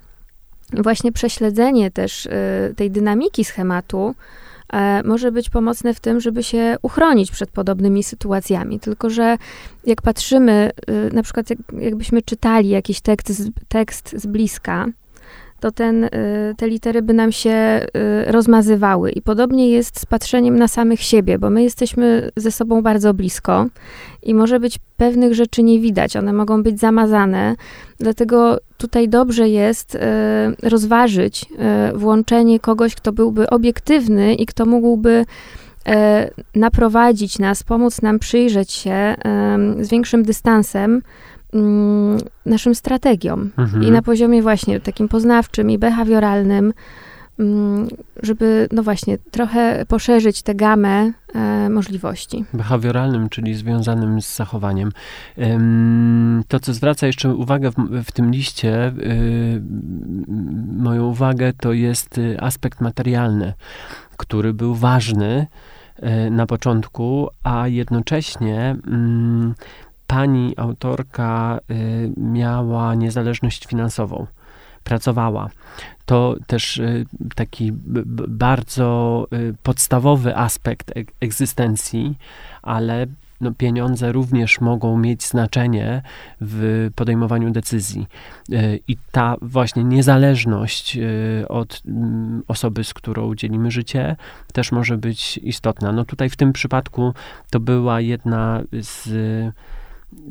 [0.73, 2.31] Właśnie prześledzenie też y,
[2.77, 4.15] tej dynamiki schematu
[4.73, 8.81] e, może być pomocne w tym, żeby się uchronić przed podobnymi sytuacjami.
[8.81, 9.37] Tylko, że
[9.87, 10.71] jak patrzymy,
[11.13, 14.87] na przykład jak, jakbyśmy czytali jakiś tekst, tekst z bliska,
[15.61, 16.09] to ten, y,
[16.57, 17.87] te litery by nam się
[18.27, 19.11] rozmazywały.
[19.11, 23.67] I podobnie jest z patrzeniem na samych siebie, bo my jesteśmy ze sobą bardzo blisko
[24.23, 27.55] i może być pewnych rzeczy nie widać, one mogą być zamazane.
[27.99, 31.47] Dlatego tutaj dobrze jest e, rozważyć
[31.95, 35.25] włączenie kogoś, kto byłby obiektywny i kto mógłby
[36.55, 39.15] naprowadzić nas, pomóc nam przyjrzeć się
[39.81, 41.03] z większym dystansem
[41.55, 43.51] mm, naszym strategiom.
[43.59, 43.83] Mhm.
[43.83, 46.73] I na poziomie właśnie takim poznawczym i behawioralnym
[47.39, 47.89] Mm,
[48.23, 52.45] żeby, no właśnie, trochę poszerzyć tę gamę e, możliwości.
[52.55, 54.93] Behawioralnym, czyli związanym z zachowaniem.
[56.49, 59.63] To, co zwraca jeszcze uwagę w, w tym liście, y,
[60.79, 63.53] moją uwagę, to jest y, aspekt materialny,
[64.17, 65.47] który był ważny
[66.27, 69.55] y, na początku, a jednocześnie mm,
[70.09, 71.61] pani autorka
[72.17, 74.27] miała niezależność finansową
[74.89, 75.51] pracowała.
[76.07, 77.73] To też y, taki
[78.29, 82.19] bardzo y, podstawowy aspekt egzystencji,
[82.63, 83.07] ale
[83.41, 86.03] no, pieniądze również mogą mieć znaczenie
[86.41, 88.07] w podejmowaniu decyzji.
[88.53, 90.99] Y, I ta właśnie niezależność
[91.49, 94.17] od mm, osoby, z którą dzielimy życie,
[94.53, 95.93] też może być istotna.
[95.93, 97.15] No tutaj w tym przypadku
[97.51, 99.09] to była jedna z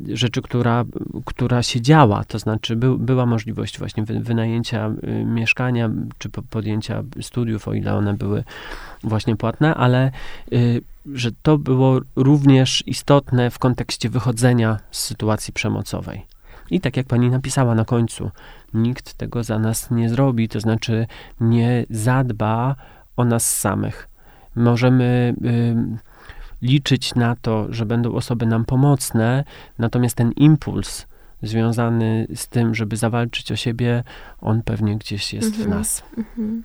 [0.08, 0.84] rzeczy, która,
[1.24, 7.68] która się działa, to znaczy by, była możliwość właśnie wynajęcia y, mieszkania, czy podjęcia studiów,
[7.68, 8.44] o ile one były
[9.04, 10.10] właśnie płatne, ale
[10.52, 10.80] y,
[11.12, 16.26] że to było również istotne w kontekście wychodzenia z sytuacji przemocowej.
[16.70, 18.30] I tak jak pani napisała na końcu,
[18.74, 21.06] nikt tego za nas nie zrobi, to znaczy
[21.40, 22.74] nie zadba
[23.16, 24.08] o nas samych.
[24.56, 25.34] Możemy
[26.62, 29.44] liczyć na to, że będą osoby nam pomocne,
[29.78, 31.06] natomiast ten impuls
[31.42, 34.04] związany z tym, żeby zawalczyć o siebie,
[34.40, 36.02] on pewnie gdzieś jest w mhm, nas.
[36.18, 36.64] Mhm.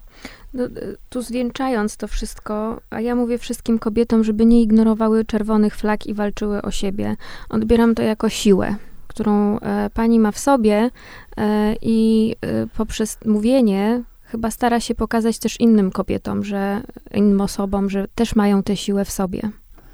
[0.54, 0.64] No,
[1.10, 6.14] tu zwieńczając to wszystko, a ja mówię wszystkim kobietom, żeby nie ignorowały czerwonych flag i
[6.14, 7.16] walczyły o siebie.
[7.50, 8.76] Odbieram to jako siłę,
[9.08, 10.90] którą e, pani ma w sobie
[11.38, 16.82] e, i e, poprzez mówienie chyba stara się pokazać też innym kobietom, że
[17.14, 19.42] innym osobom, że też mają tę siłę w sobie.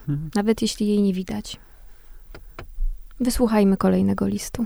[0.10, 0.32] Mhm.
[0.36, 1.58] nawet jeśli jej nie widać.
[3.19, 4.65] Wysłuchajmy kolejnego listu.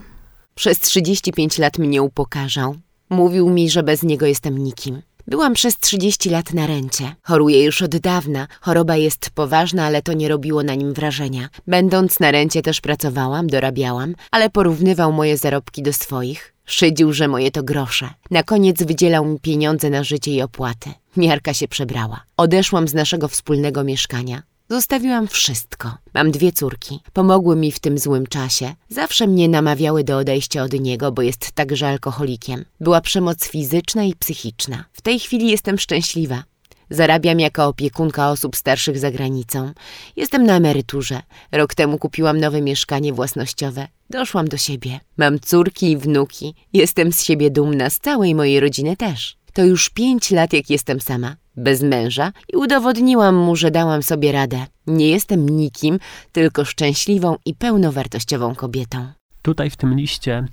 [0.56, 2.76] Przez 35 lat mnie upokarzał.
[3.10, 5.02] Mówił mi, że bez niego jestem nikim.
[5.28, 7.16] Byłam przez 30 lat na ręcie.
[7.22, 8.48] Choruję już od dawna.
[8.62, 11.50] Choroba jest poważna, ale to nie robiło na nim wrażenia.
[11.68, 16.54] Będąc na ręcie też pracowałam, dorabiałam, ale porównywał moje zarobki do swoich.
[16.66, 18.10] Szydził, że moje to grosze.
[18.32, 20.90] Na koniec wydzielał mi pieniądze na życie i opłaty.
[21.18, 22.24] Miarka się przebrała.
[22.38, 24.44] Odeszłam z naszego wspólnego mieszkania.
[24.74, 25.98] Zostawiłam wszystko.
[26.14, 27.00] Mam dwie córki.
[27.14, 28.74] Pomogły mi w tym złym czasie.
[28.90, 32.66] Zawsze mnie namawiały do odejścia od niego, bo jest także alkoholikiem.
[32.80, 34.86] Była przemoc fizyczna i psychiczna.
[34.94, 36.44] W tej chwili jestem szczęśliwa.
[36.90, 39.72] Zarabiam jako opiekunka osób starszych za granicą.
[40.16, 41.22] Jestem na emeryturze.
[41.52, 43.88] Rok temu kupiłam nowe mieszkanie własnościowe.
[44.10, 45.00] Doszłam do siebie.
[45.18, 46.56] Mam córki i wnuki.
[46.74, 49.38] Jestem z siebie dumna, z całej mojej rodziny też.
[49.54, 54.32] To już pięć lat, jak jestem sama bez męża i udowodniłam mu, że dałam sobie
[54.32, 54.66] radę.
[54.88, 56.00] Nie jestem nikim,
[56.32, 59.08] tylko szczęśliwą i pełnowartościową kobietą.
[59.42, 60.46] Tutaj w tym liście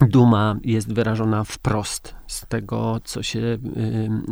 [0.00, 3.58] duma jest wyrażona wprost z tego, co się y,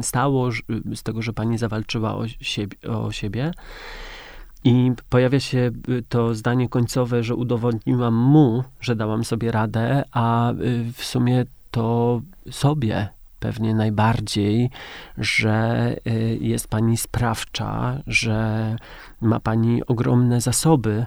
[0.02, 0.50] stało,
[0.94, 2.76] z tego, że pani zawalczyła o siebie.
[2.88, 3.52] O siebie.
[4.64, 10.52] I pojawia się y, to zdanie końcowe, że udowodniłam mu, że dałam sobie radę, a
[10.52, 13.08] y, w sumie to sobie
[13.40, 14.70] pewnie najbardziej,
[15.18, 18.76] że y, jest pani sprawcza, że
[19.20, 21.06] ma pani ogromne zasoby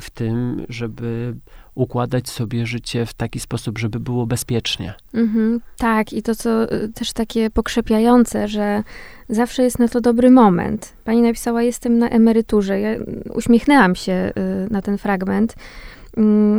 [0.00, 1.34] w tym, żeby
[1.74, 4.94] układać sobie życie w taki sposób, żeby było bezpiecznie.
[5.14, 8.82] Mhm, tak, i to, co y, też takie pokrzepiające, że
[9.28, 10.92] zawsze jest na to dobry moment.
[11.04, 12.80] Pani napisała, jestem na emeryturze.
[12.80, 12.90] Ja
[13.34, 16.01] uśmiechnęłam się y, na ten fragment, mm,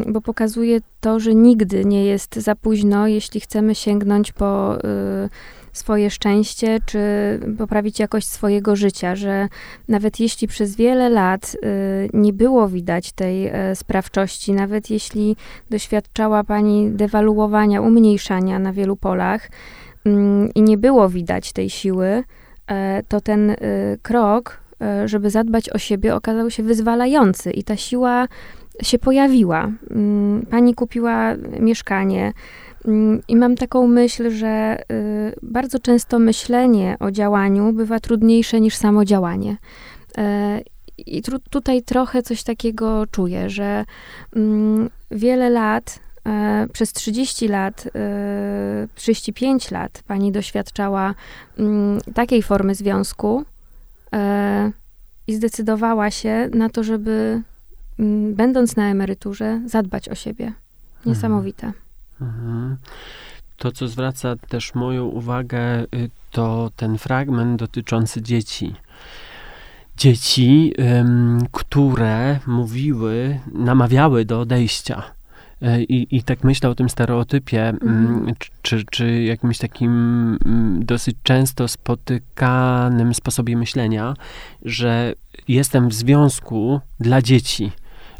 [0.07, 4.81] bo pokazuje to, że nigdy nie jest za późno, jeśli chcemy sięgnąć po y,
[5.73, 6.99] swoje szczęście, czy
[7.57, 9.47] poprawić jakość swojego życia, że
[9.87, 15.35] nawet jeśli przez wiele lat y, nie było widać tej e, sprawczości, nawet jeśli
[15.69, 19.49] doświadczała Pani dewaluowania, umniejszania na wielu polach
[20.05, 22.23] mm, i nie było widać tej siły,
[22.67, 23.57] e, to ten y,
[24.01, 27.51] krok, e, żeby zadbać o siebie, okazał się wyzwalający.
[27.51, 28.27] I ta siła
[28.81, 29.71] się pojawiła.
[29.91, 32.33] Mm, pani kupiła mieszkanie,
[32.85, 38.75] Mm, I mam taką myśl, że y, bardzo często myślenie o działaniu bywa trudniejsze niż
[38.75, 39.57] samo działanie.
[40.17, 40.61] E,
[40.97, 43.85] I tutaj trochę coś takiego czuję, że
[44.35, 47.87] mm, wiele lat, e, przez 30 lat,
[48.95, 51.15] 35 e, lat pani doświadczała
[52.13, 53.45] takiej formy związku
[55.27, 57.41] i zdecydowała się na to, żeby
[58.33, 60.45] będąc na emeryturze, zadbać o siebie.
[60.45, 60.63] Mhm.
[61.05, 61.71] Niesamowite.
[62.21, 62.77] Mhm.
[63.57, 68.75] To, co zwraca też moją uwagę, y, to ten fragment dotyczący dzieci.
[69.97, 70.73] Dzieci,
[71.51, 75.03] które mówiły, namawiały do odejścia.
[75.63, 78.33] Y, I, I tak myślę o tym stereotypie, mm.
[78.61, 79.91] czy, czy jakimś takim
[80.45, 84.13] mm, dosyć często spotykanym sposobie myślenia,
[84.65, 85.13] że
[85.47, 87.71] jestem w związku dla dzieci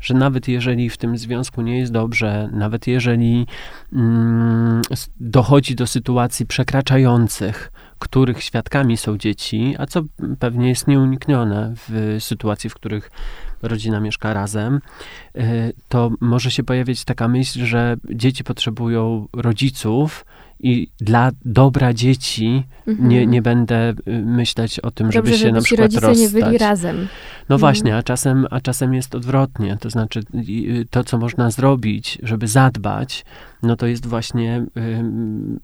[0.04, 3.48] że nawet jeżeli w tym związku nie jest dobrze, nawet jeżeli
[3.94, 4.82] mm,
[5.20, 10.02] dochodzi do sytuacji przekraczających, których świadkami są dzieci, a co
[10.39, 13.12] pewnie jest nieuniknione w sytuacji, w których
[13.62, 14.80] rodzina mieszka razem,
[15.36, 20.26] y, to może się pojawić taka myśl, że dzieci potrzebują rodziców,
[20.60, 23.10] i dla dobra dzieci mhm.
[23.10, 26.34] nie, nie będę y, myśleć o tym, Dobrze, żeby się żeby na przykład rodzice rozstać.
[26.34, 26.98] nie byli razem.
[27.50, 27.60] No mhm.
[27.60, 29.78] właśnie, a czasem, a czasem jest odwrotnie.
[29.80, 33.26] To znaczy y, to, co można zrobić, żeby zadbać,
[33.63, 34.66] no to jest właśnie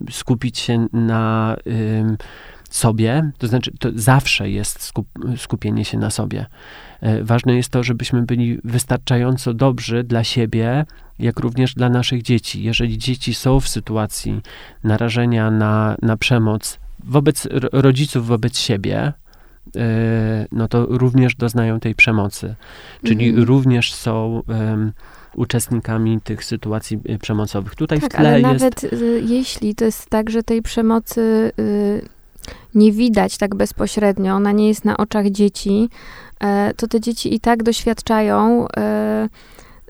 [0.10, 1.56] skupić się na
[2.70, 6.46] sobie, to znaczy to zawsze jest skup, skupienie się na sobie.
[7.04, 10.86] Y, ważne jest to, żebyśmy byli wystarczająco dobrzy dla siebie,
[11.20, 12.64] jak również dla naszych dzieci.
[12.64, 14.42] Jeżeli dzieci są w sytuacji
[14.84, 19.14] narażenia na, na przemoc wobec rodziców, wobec siebie,
[19.76, 22.56] e, no to również doznają tej przemocy.
[23.04, 23.48] Czyli mhm.
[23.48, 24.92] również są um,
[25.36, 27.76] uczestnikami tych sytuacji e, przemocowych.
[27.76, 28.54] Tutaj tak, w tle ale jest...
[28.54, 32.02] nawet y, jeśli to jest tak, że tej przemocy y,
[32.76, 35.90] nie widać tak bezpośrednio, ona nie jest na oczach dzieci,
[36.44, 38.68] y, to te dzieci i tak doświadczają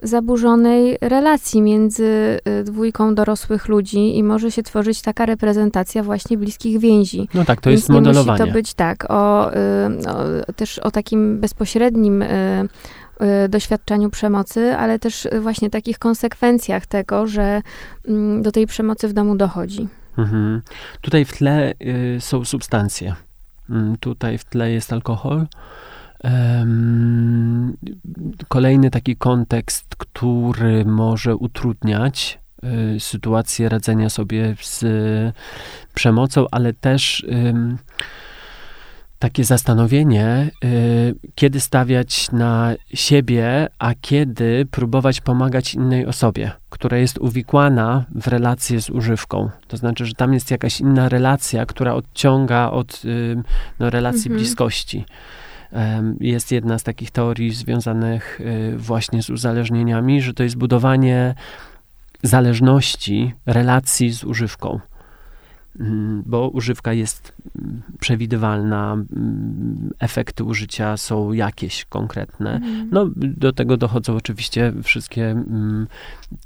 [0.02, 6.78] zaburzonej relacji między y, dwójką dorosłych ludzi i może się tworzyć taka reprezentacja właśnie bliskich
[6.78, 7.28] więzi.
[7.34, 8.40] No tak, to Więc jest modelowanie.
[8.40, 9.56] musi to być tak, o, y,
[10.48, 12.68] o, też o takim bezpośrednim y,
[13.48, 17.62] doświadczeniu przemocy, ale też właśnie takich konsekwencjach tego, że
[18.08, 19.88] mm, do tej przemocy w domu dochodzi.
[20.18, 20.62] Mhm.
[21.00, 23.14] Tutaj w tle y, są substancje.
[23.70, 25.46] Mm, tutaj w tle jest alkohol,
[28.48, 32.38] Kolejny taki kontekst, który może utrudniać
[32.96, 34.84] y, sytuację radzenia sobie z
[35.94, 37.26] przemocą, ale też
[39.20, 47.18] takie zastanowienie, y, kiedy stawiać na siebie, a kiedy próbować pomagać innej osobie, która jest
[47.18, 49.50] uwikłana w relację z używką.
[49.68, 53.02] To znaczy, że tam jest jakaś inna relacja, która odciąga od
[53.78, 54.36] no, relacji mhm.
[54.36, 55.04] bliskości.
[56.20, 61.34] Jest jedna z takich teorii związanych y, właśnie z uzależnieniami, że to jest budowanie
[62.22, 64.80] zależności, relacji z używką.
[65.80, 67.32] Mm, bo używka jest
[68.00, 72.54] przewidywalna, mm, efekty użycia są jakieś konkretne.
[72.54, 72.88] Mhm.
[72.92, 75.44] No, do tego dochodzą oczywiście wszystkie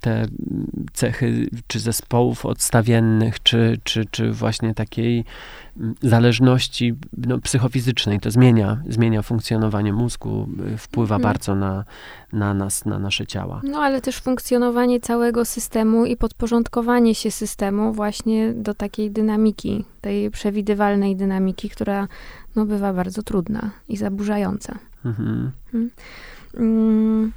[0.01, 0.27] te
[0.93, 5.25] cechy, czy zespołów odstawiennych, czy, czy, czy właśnie takiej
[6.03, 8.21] zależności no, psychofizycznej.
[8.21, 11.33] To zmienia, zmienia funkcjonowanie mózgu, y, wpływa mhm.
[11.33, 11.85] bardzo na,
[12.33, 13.61] na nas, na nasze ciała.
[13.65, 20.31] No ale też funkcjonowanie całego systemu i podporządkowanie się systemu właśnie do takiej dynamiki, tej
[20.85, 22.09] przewidywalnej dynamiki, która
[22.57, 24.79] no, bywa bardzo trudna i zaburzająca.
[25.05, 25.51] Mhm.
[26.57, 27.33] Mm,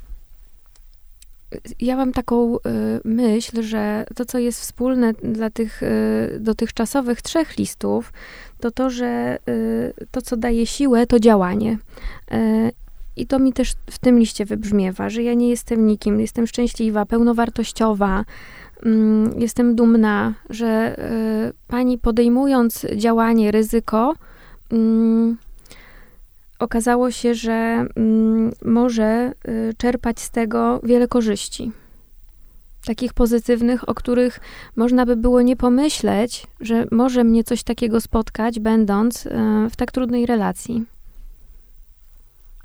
[1.80, 2.60] Ja mam taką y,
[3.06, 8.14] myśl, że to, co jest wspólne dla tych y, dotychczasowych trzech listów,
[8.60, 11.78] to to, że y, to, co daje siłę, to działanie.
[13.16, 17.06] I to mi też w tym liście wybrzmiewa, że ja nie jestem nikim, jestem szczęśliwa,
[17.06, 18.26] pełnowartościowa,
[19.38, 20.96] jestem dumna, że
[21.50, 24.14] y, pani podejmując działanie, ryzyko,
[24.72, 25.38] mm,
[26.60, 31.72] okazało się, że mm, może y, czerpać z tego wiele korzyści.
[32.86, 34.40] Takich pozytywnych, o których
[34.76, 39.30] można by było nie pomyśleć, że może mnie coś takiego spotkać, będąc y,
[39.70, 40.86] w tak trudnej relacji.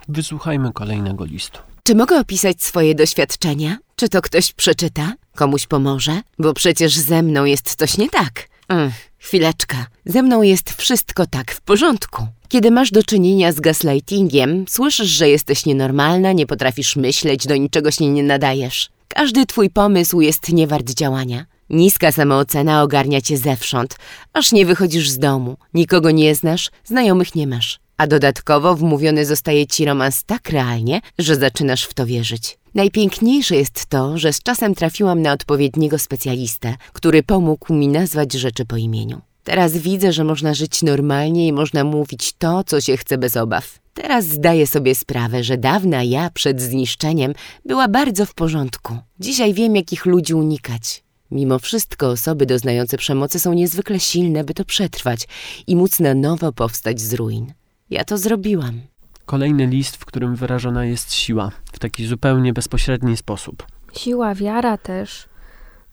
[0.07, 1.72] Wysłuchajmy kolejnego listu.
[1.85, 3.77] Czy mogę opisać swoje doświadczenia?
[3.95, 5.13] Czy to ktoś przeczyta?
[5.35, 6.21] Komuś pomoże?
[6.39, 8.49] Bo przecież ze mną jest coś nie tak.
[8.69, 9.85] Ech, chwileczka.
[10.05, 12.27] Ze mną jest wszystko tak w porządku.
[12.47, 17.91] Kiedy masz do czynienia z gaslightingiem, słyszysz, że jesteś nienormalna, nie potrafisz myśleć, do niczego
[17.91, 18.89] się nie nadajesz.
[19.07, 21.45] Każdy twój pomysł jest niewart działania.
[21.69, 23.95] Niska samoocena ogarnia cię zewsząd,
[24.33, 27.79] aż nie wychodzisz z domu, nikogo nie znasz, znajomych nie masz.
[28.03, 32.57] A dodatkowo wmówiony zostaje ci romans tak realnie, że zaczynasz w to wierzyć.
[32.75, 38.65] Najpiękniejsze jest to, że z czasem trafiłam na odpowiedniego specjalistę, który pomógł mi nazwać rzeczy
[38.65, 39.21] po imieniu.
[39.43, 43.79] Teraz widzę, że można żyć normalnie i można mówić to, co się chce bez obaw.
[43.93, 47.33] Teraz zdaję sobie sprawę, że dawna ja przed zniszczeniem
[47.65, 48.97] była bardzo w porządku.
[49.19, 51.03] Dzisiaj wiem, jakich ludzi unikać.
[51.31, 55.27] Mimo wszystko osoby doznające przemocy są niezwykle silne, by to przetrwać
[55.67, 57.53] i móc na nowo powstać z ruin.
[57.89, 58.81] Ja to zrobiłam.
[59.25, 63.65] Kolejny list, w którym wyrażona jest siła w taki zupełnie bezpośredni sposób.
[63.93, 65.29] Siła, wiara też,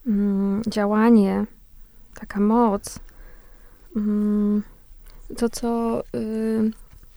[0.07, 1.47] mm, działanie,
[2.14, 3.01] taka moc.
[3.97, 4.62] Mm,
[5.36, 6.70] to, co y,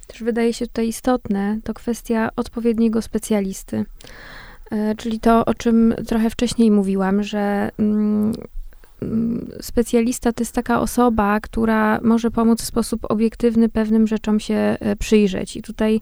[0.07, 3.85] też wydaje się tutaj istotne, to kwestia odpowiedniego specjalisty.
[4.71, 8.33] E, Czyli to, o czym trochę wcześniej mówiłam, że mm,
[9.61, 14.95] specjalista to jest taka osoba, która może pomóc w sposób obiektywny pewnym rzeczom się e,
[14.95, 15.57] przyjrzeć.
[15.57, 16.01] I tutaj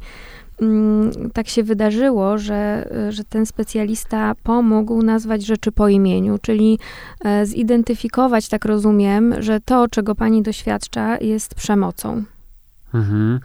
[0.62, 6.80] mm, tak się wydarzyło, że, e, że ten specjalista pomógł nazwać rzeczy po imieniu, czyli
[7.26, 12.24] e, zidentyfikować, tak rozumiem, że to, czego pani doświadcza, jest przemocą.
[12.94, 13.40] Mhm.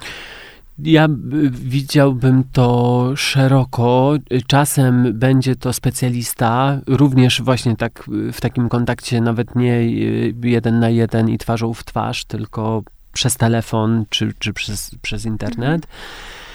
[0.79, 1.09] Ja
[1.51, 4.15] widziałbym to szeroko.
[4.47, 10.89] Czasem będzie to specjalista, również właśnie tak w takim kontakcie, nawet nie y, jeden na
[10.89, 15.85] jeden i twarzą w twarz, tylko przez telefon czy, czy przez, przez internet.
[15.85, 16.46] E,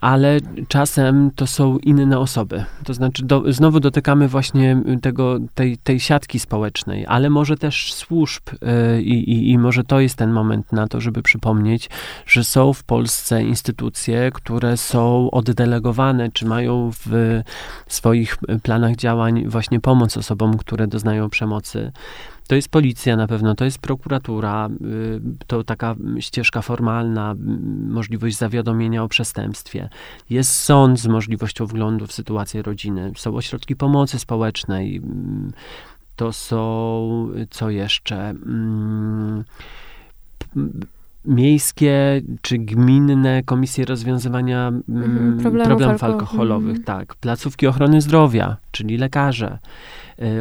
[0.00, 2.64] Ale czasem to są inne osoby.
[2.84, 8.42] To znaczy, do, znowu dotykamy właśnie tego, tej, tej siatki społecznej, ale może też służb,
[8.62, 11.90] e, i, i, i może to jest ten moment na to, żeby przypomnieć,
[12.26, 17.40] że są w Polsce instytucje, które są oddelegowane, czy mają w
[17.86, 21.92] swoich planach działań właśnie pomoc osobom, które doznają przemocy.
[22.50, 27.34] To jest policja na pewno, to jest prokuratura, y, to taka ścieżka formalna,
[27.88, 29.88] możliwość zawiadomienia o przestępstwie.
[30.30, 33.12] Jest sąd z możliwością wglądu w sytuację rodziny.
[33.16, 35.02] Są ośrodki pomocy społecznej.
[36.16, 38.30] To są, co jeszcze?
[38.30, 39.44] Mm,
[41.24, 46.84] Miejskie czy gminne komisje rozwiązywania Mhm, problemów problemów alko- alkoholowych, mhm.
[46.84, 47.14] tak.
[47.14, 49.58] Placówki ochrony zdrowia, czyli lekarze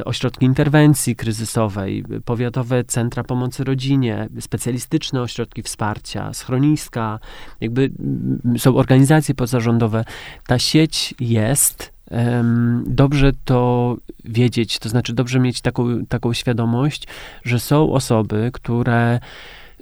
[0.06, 7.20] ośrodki interwencji kryzysowej, y, powiatowe centra pomocy rodzinie, specjalistyczne ośrodki wsparcia, schroniska,
[7.62, 10.06] jakby mm, są organizacje pozarządowe.
[10.48, 12.00] Ta sieć jest.
[12.86, 17.08] Dobrze to wiedzieć, to znaczy dobrze mieć taką, taką świadomość,
[17.44, 19.20] że są osoby, które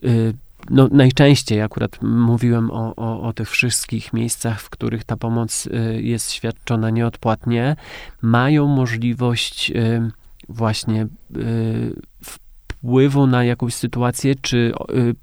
[0.03, 0.33] y,
[0.69, 6.01] no, najczęściej akurat mówiłem o, o, o tych wszystkich miejscach, w których ta pomoc y,
[6.01, 7.75] jest świadczona nieodpłatnie,
[8.21, 10.11] mają możliwość y,
[10.49, 14.73] właśnie y, wpływu na jakąś sytuację, czy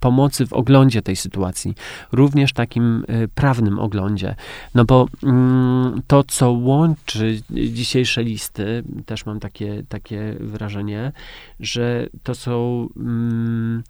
[0.01, 1.75] pomocy w oglądzie tej sytuacji,
[2.13, 4.35] również takim prawnym oglądzie.
[4.75, 11.13] No bo mm, to, co łączy dzisiejsze listy, też mam takie, takie wrażenie,
[11.61, 13.83] że to są mm,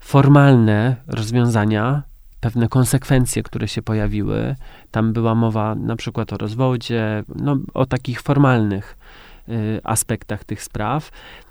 [0.00, 2.02] formalne rozwiązania,
[2.40, 4.56] pewne konsekwencje, które się pojawiły.
[4.90, 8.96] Tam była mowa na przykład o rozwodzie, no, o takich formalnych
[9.48, 11.10] y, aspektach tych spraw,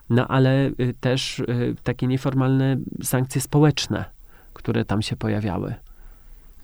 [0.09, 4.05] no ale y, też y, takie nieformalne sankcje społeczne,
[4.53, 5.75] które tam się pojawiały.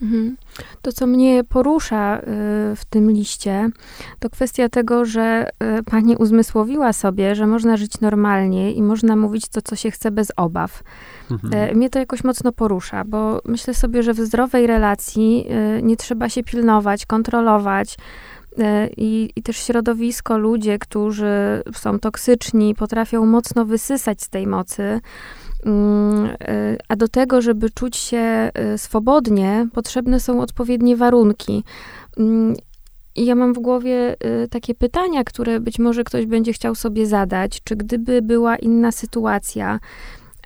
[0.02, 0.38] Mhm.
[0.82, 2.22] To, co mnie porusza y,
[2.76, 3.70] w tym liście,
[4.20, 9.48] to kwestia tego, że y, pani uzmysłowiła sobie, że można żyć normalnie i można mówić
[9.48, 10.84] to, co się chce bez obaw.
[11.34, 11.54] Mhm.
[11.70, 15.46] E, Mnie to jakoś mocno porusza, bo myślę sobie, że w zdrowej relacji
[15.80, 17.98] y, nie trzeba się pilnować, kontrolować.
[18.60, 25.00] e, I, I też środowisko, ludzie, którzy są toksyczni, potrafią mocno wysysać z tej mocy.
[25.66, 31.64] Mm, e, A do tego, żeby czuć się e, swobodnie, potrzebne są odpowiednie warunki.
[32.18, 32.56] Mm,
[33.16, 37.08] I ja mam w głowie e, takie pytania, które być może ktoś będzie chciał sobie
[37.08, 37.62] zadać.
[37.64, 39.80] Czy gdyby była inna sytuacja,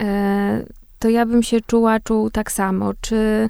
[0.01, 0.65] e,
[0.99, 2.91] to ja bym się czuła, czuł tak samo.
[3.01, 3.49] Czy,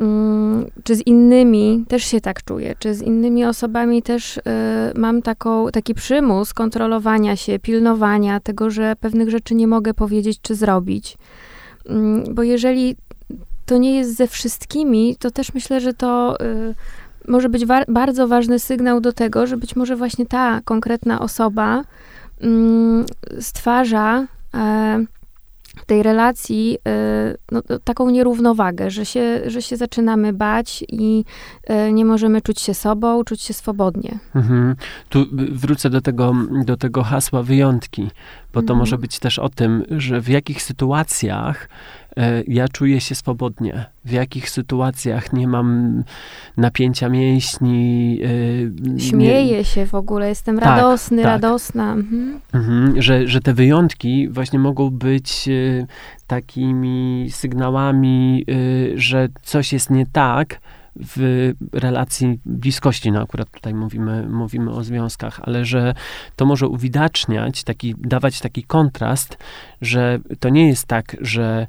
[0.00, 2.74] mm, czy z innymi też się tak czuję?
[2.78, 8.96] Czy z innymi osobami też e, mam taką, taki przymus kontrolowania się, pilnowania tego, że
[9.00, 11.18] pewnych rzeczy nie mogę powiedzieć czy zrobić?
[11.88, 12.96] Mm, Bo jeżeli
[13.66, 16.74] to nie jest ze wszystkimi, to też myślę, że to y,
[17.28, 21.84] może być wa- bardzo ważny sygnał do tego, że być może właśnie ta konkretna osoba
[22.40, 23.04] mm,
[23.40, 25.04] stwarza e,
[25.86, 31.24] tej relacji e, no, to taką nierównowagę, że się, że się zaczynamy bać i
[31.64, 34.18] e, nie możemy czuć się sobą, czuć się swobodnie.
[34.34, 34.76] Mhm.
[35.08, 36.34] Tu y, wrócę do tego,
[36.64, 38.02] do tego hasła wyjątki,
[38.52, 38.78] bo to Mhm.
[38.78, 41.68] może być też o tym, że w jakich sytuacjach
[42.48, 46.02] ja czuję się swobodnie, w jakich sytuacjach nie mam
[46.56, 48.20] napięcia mięśni.
[48.24, 51.26] e, nie- Śmieję się w ogóle, jestem Tak, radosny, tak.
[51.42, 51.92] radosna.
[51.92, 52.40] Mhm.
[52.52, 55.86] Mhm, że, że te wyjątki właśnie mogą być e,
[56.26, 60.60] takimi sygnałami, e, że coś jest nie tak
[61.00, 65.94] w relacji bliskości, no akurat tutaj mówimy, mówimy o związkach, ale że
[66.36, 69.38] to może uwidaczniać, taki, dawać taki kontrast,
[69.82, 71.66] że to nie jest tak, że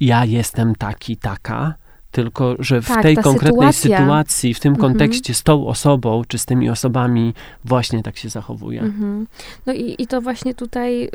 [0.00, 1.74] ja jestem taki, taka,
[2.10, 3.98] tylko że w Tak, tej sytuacji, sytuacja.
[3.98, 4.92] sytuacji, w tym Mhm.
[4.92, 7.34] kontekście z tą osobą, czy z tymi osobami
[7.64, 8.80] właśnie tak się zachowuje.
[8.80, 9.26] Mhm.
[9.66, 11.10] No i, i to właśnie tutaj y,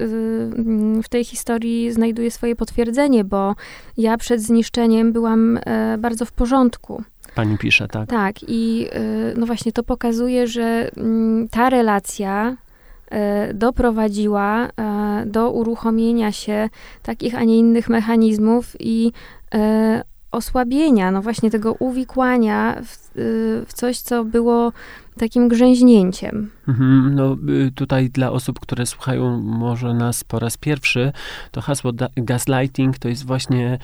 [1.04, 3.56] w tej historii znajduje swoje potwierdzenie, bo
[3.98, 7.04] ja przed zniszczeniem byłam e, bardzo w porządku.
[7.36, 8.10] Pani pisze, tak?
[8.10, 8.88] Tak, i
[9.34, 12.58] y, no właśnie to pokazuje, że mm, ta relacja
[13.54, 16.70] doprowadziła e, do uruchomienia się
[17.04, 19.12] takich, a nie innych mechanizmów i
[19.54, 23.12] e, osłabienia, no właśnie tego uwikłania w,
[23.68, 24.72] w coś, co było
[25.18, 26.52] takim grzęźnięciem.
[26.68, 27.38] Mhm, no
[27.68, 31.12] y, tutaj dla osób, które słuchają może nas po raz pierwszy,
[31.52, 33.80] to hasło gaslighting to jest właśnie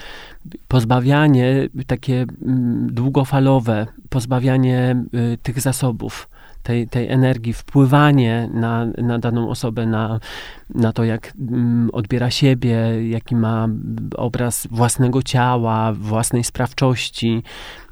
[0.67, 5.03] pozbawianie takie mm, długofalowe, pozbawianie
[5.33, 6.29] y, tych zasobów,
[6.63, 10.19] tej, tej energii, wpływanie na, na daną osobę, na,
[10.75, 13.67] na to, jak mm, odbiera siebie, jaki ma
[14.17, 17.43] obraz własnego ciała, własnej sprawczości.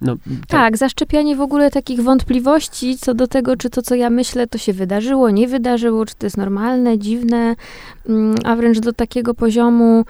[0.02, 4.10] No, to- Tak, zaszczepianie w ogóle takich wątpliwości co do tego, czy to, co ja
[4.10, 7.56] myślę, to się wydarzyło, nie wydarzyło, czy to jest normalne, dziwne,
[8.10, 10.06] mm, a wręcz do takiego poziomu,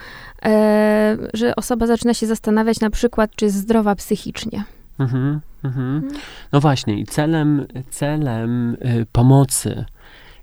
[0.45, 4.63] e, że osoba zaczyna się zastanawiać na przykład, czy jest zdrowa psychicznie.
[4.99, 6.07] Mhm, mhm.
[6.51, 9.85] No właśnie, i celem, celem y, pomocy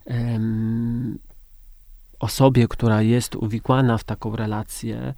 [0.07, 1.19] em,
[2.21, 5.15] osobie, która jest uwikłana w taką relację,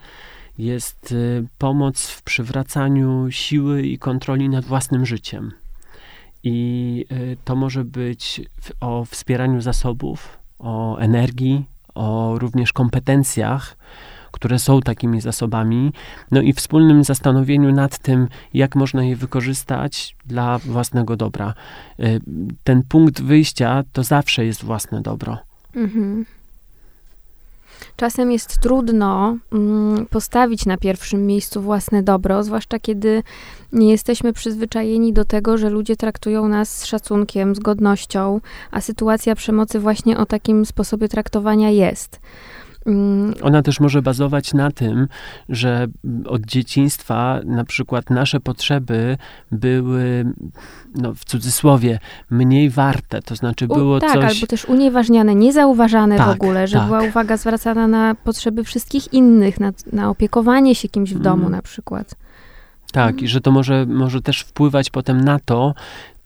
[0.58, 5.52] jest y, pomoc w przywracaniu siły i kontroli nad własnym życiem.
[6.42, 8.40] I y, to może być
[8.80, 11.64] o wspieraniu zasobów, o energii,
[11.94, 13.76] o również kompetencjach,
[14.32, 15.92] które są takimi zasobami,
[16.30, 21.54] no i wspólnym zastanowieniu nad tym, jak można je wykorzystać dla własnego dobra.
[22.00, 22.20] Y,
[22.64, 25.38] Ten punkt wyjścia to zawsze jest własne dobro.
[25.74, 26.24] Mhm.
[27.96, 33.22] Czasem jest trudno mm, postawić na pierwszym miejscu własne dobro, zwłaszcza kiedy
[33.72, 39.34] nie jesteśmy przyzwyczajeni do tego, że ludzie traktują nas z szacunkiem, z godnością, a sytuacja
[39.34, 42.20] przemocy właśnie o takim sposobie traktowania jest.
[42.88, 45.08] Mm, Ona też może bazować na tym,
[45.48, 45.86] że
[46.26, 49.16] od dzieciństwa na przykład nasze potrzeby
[49.52, 50.24] były,
[50.94, 51.98] no w cudzysłowie,
[52.30, 53.22] mniej warte.
[53.22, 54.24] To znaczy u- było tak, coś...
[54.34, 56.86] albo też unieważniane, niezauważane w Tak, ogóle, że tak.
[56.86, 61.52] była uwaga zwracana na potrzeby wszystkich innych, na, na opiekowanie się kimś w domu Mm.
[61.52, 62.14] na przykład.
[62.92, 65.74] Tak, i że to może, może też wpływać potem na to,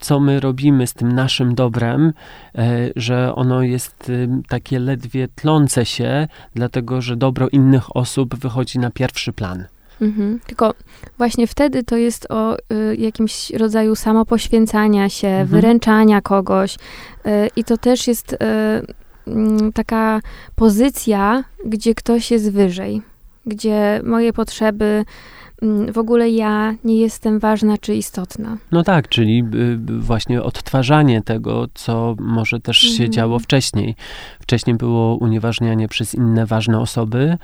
[0.03, 2.13] co my robimy z tym naszym dobrem,
[2.59, 8.79] e, że ono jest ym, takie ledwie tlące się, dlatego że dobro innych osób wychodzi
[8.79, 9.65] na pierwszy plan.
[10.01, 10.41] Mhm.
[10.47, 10.75] Tylko
[11.19, 15.47] właśnie wtedy to jest o y, jakimś rodzaju samopoświęcania się, Mhm.
[15.49, 16.75] wyręczania kogoś.
[16.75, 16.79] Y,
[17.57, 18.37] I to też jest y,
[19.27, 20.21] mm, taka
[20.57, 23.03] pozycja, gdzie ktoś jest wyżej,
[23.47, 25.05] gdzie moje potrzeby
[25.93, 28.57] w ogóle ja nie jestem ważna czy istotna.
[28.73, 29.57] No tak, czyli y,
[29.93, 33.13] y, właśnie odtwarzanie tego, co może też się Mhm.
[33.13, 33.95] działo wcześniej.
[34.41, 37.37] Wcześniej było unieważnianie przez inne ważne osoby,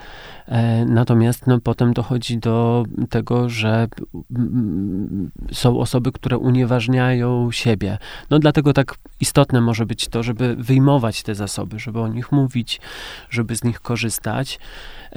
[0.49, 3.89] e, natomiast no, potem dochodzi do tego, że
[4.37, 7.99] mm, są osoby, które unieważniają siebie.
[8.31, 12.81] No dlatego tak istotne może być to, żeby wyjmować te zasoby, żeby o nich mówić,
[13.31, 14.59] żeby z nich korzystać.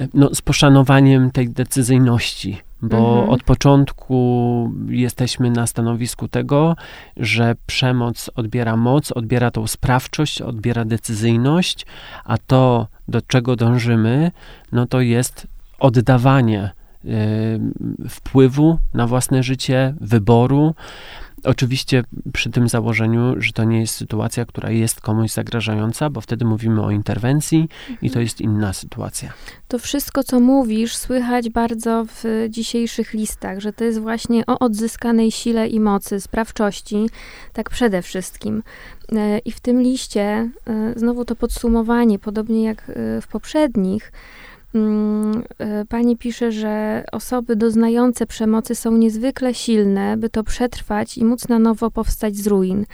[0.00, 3.28] E, No, z poszanowaniem tej decyzyjności, bo Mhm.
[3.30, 6.76] od początku jesteśmy na stanowisku tego,
[7.16, 11.86] że przemoc odbiera moc, odbiera tą sprawczość, odbiera decyzyjność,
[12.24, 14.30] a to, do czego dążymy,
[14.72, 15.46] no to jest
[15.78, 16.70] oddawanie
[17.04, 17.08] y,
[18.08, 20.74] wpływu na własne życie, wyboru.
[21.44, 26.44] Oczywiście przy tym założeniu, że to nie jest sytuacja, która jest komuś zagrażająca, bo wtedy
[26.44, 27.68] mówimy o interwencji
[28.02, 29.32] i to jest inna sytuacja.
[29.68, 35.30] To wszystko, co mówisz, słychać bardzo w dzisiejszych listach, że to jest właśnie o odzyskanej
[35.30, 37.10] sile i mocy, sprawczości,
[37.52, 38.62] tak przede wszystkim.
[39.12, 40.50] E, I w tym liście, e,
[40.96, 44.12] znowu to podsumowanie, podobnie jak e, w poprzednich,
[45.88, 51.58] pani pisze, że osoby doznające przemocy są niezwykle silne, by to przetrwać i móc na
[51.58, 52.84] nowo powstać z ruin.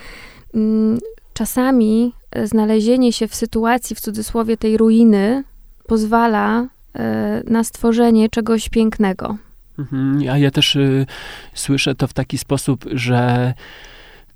[0.55, 0.99] Mm,
[1.39, 5.45] Czasami e, znalezienie się w sytuacji, w cudzysłowie, tej ruiny,
[5.87, 9.37] pozwala e, na stworzenie czegoś pięknego.
[9.79, 11.07] Mhm, A ja też y,
[11.55, 13.55] słyszę to w taki sposób, że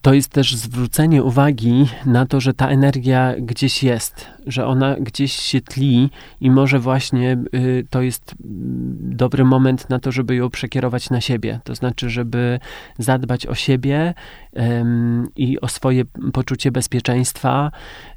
[0.03, 5.33] to jest też zwrócenie uwagi na to, że ta energia gdzieś jest, że ona gdzieś
[5.33, 10.51] się tli i może właśnie y, to jest mm, dobry moment na to, żeby ją
[10.51, 11.61] przekierować na siebie.
[11.65, 12.61] To znaczy, żeby
[12.99, 14.15] zadbać o siebie
[14.53, 17.71] em, i o swoje poczucie bezpieczeństwa.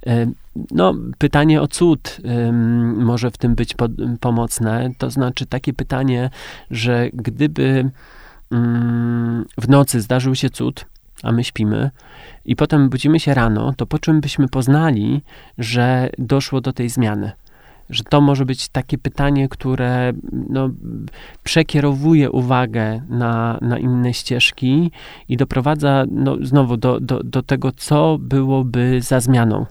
[0.06, 0.34] Em,
[0.72, 2.22] no, pytanie o cud
[2.98, 3.88] może w tym być po,
[4.20, 4.92] pomocne.
[4.98, 6.30] To znaczy takie pytanie,
[6.72, 7.90] że gdyby
[8.52, 10.86] mm, w nocy zdarzył się cud,
[11.26, 11.92] a my śpimy,
[12.46, 15.22] i potem budzimy się rano, to po czym byśmy poznali,
[15.58, 17.32] że doszło do tej zmiany?
[17.90, 20.14] Że to może być takie pytanie, które
[20.50, 20.70] no,
[21.44, 24.92] przekierowuje uwagę na, na inne ścieżki
[25.30, 29.66] i doprowadza no, znowu do, do, do tego, co byłoby za zmianą.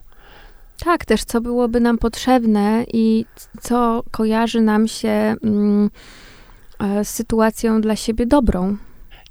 [0.84, 3.24] Tak, też co byłoby nam potrzebne i
[3.60, 5.08] co kojarzy nam się
[5.42, 5.90] mm,
[6.78, 8.76] e, z sytuacją dla siebie dobrą.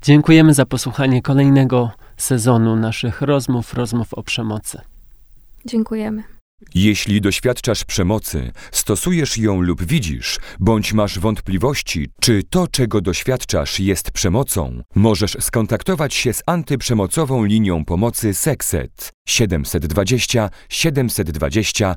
[0.01, 4.81] Dziękujemy za posłuchanie kolejnego sezonu naszych rozmów, rozmów o przemocy.
[5.65, 6.23] Dziękujemy.
[6.75, 14.11] Jeśli doświadczasz przemocy, stosujesz ją lub widzisz, bądź masz wątpliwości, czy to, czego doświadczasz, jest
[14.11, 21.95] przemocą, możesz skontaktować się z antyprzemocową linią pomocy Sekset 720 720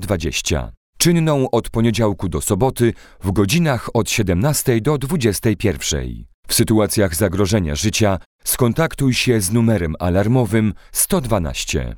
[0.00, 0.72] 020.
[0.98, 2.92] Czynną od poniedziałku do soboty
[3.24, 6.24] w godzinach od 17 do 21.
[6.50, 11.96] W sytuacjach zagrożenia życia skontaktuj się z numerem alarmowym 112.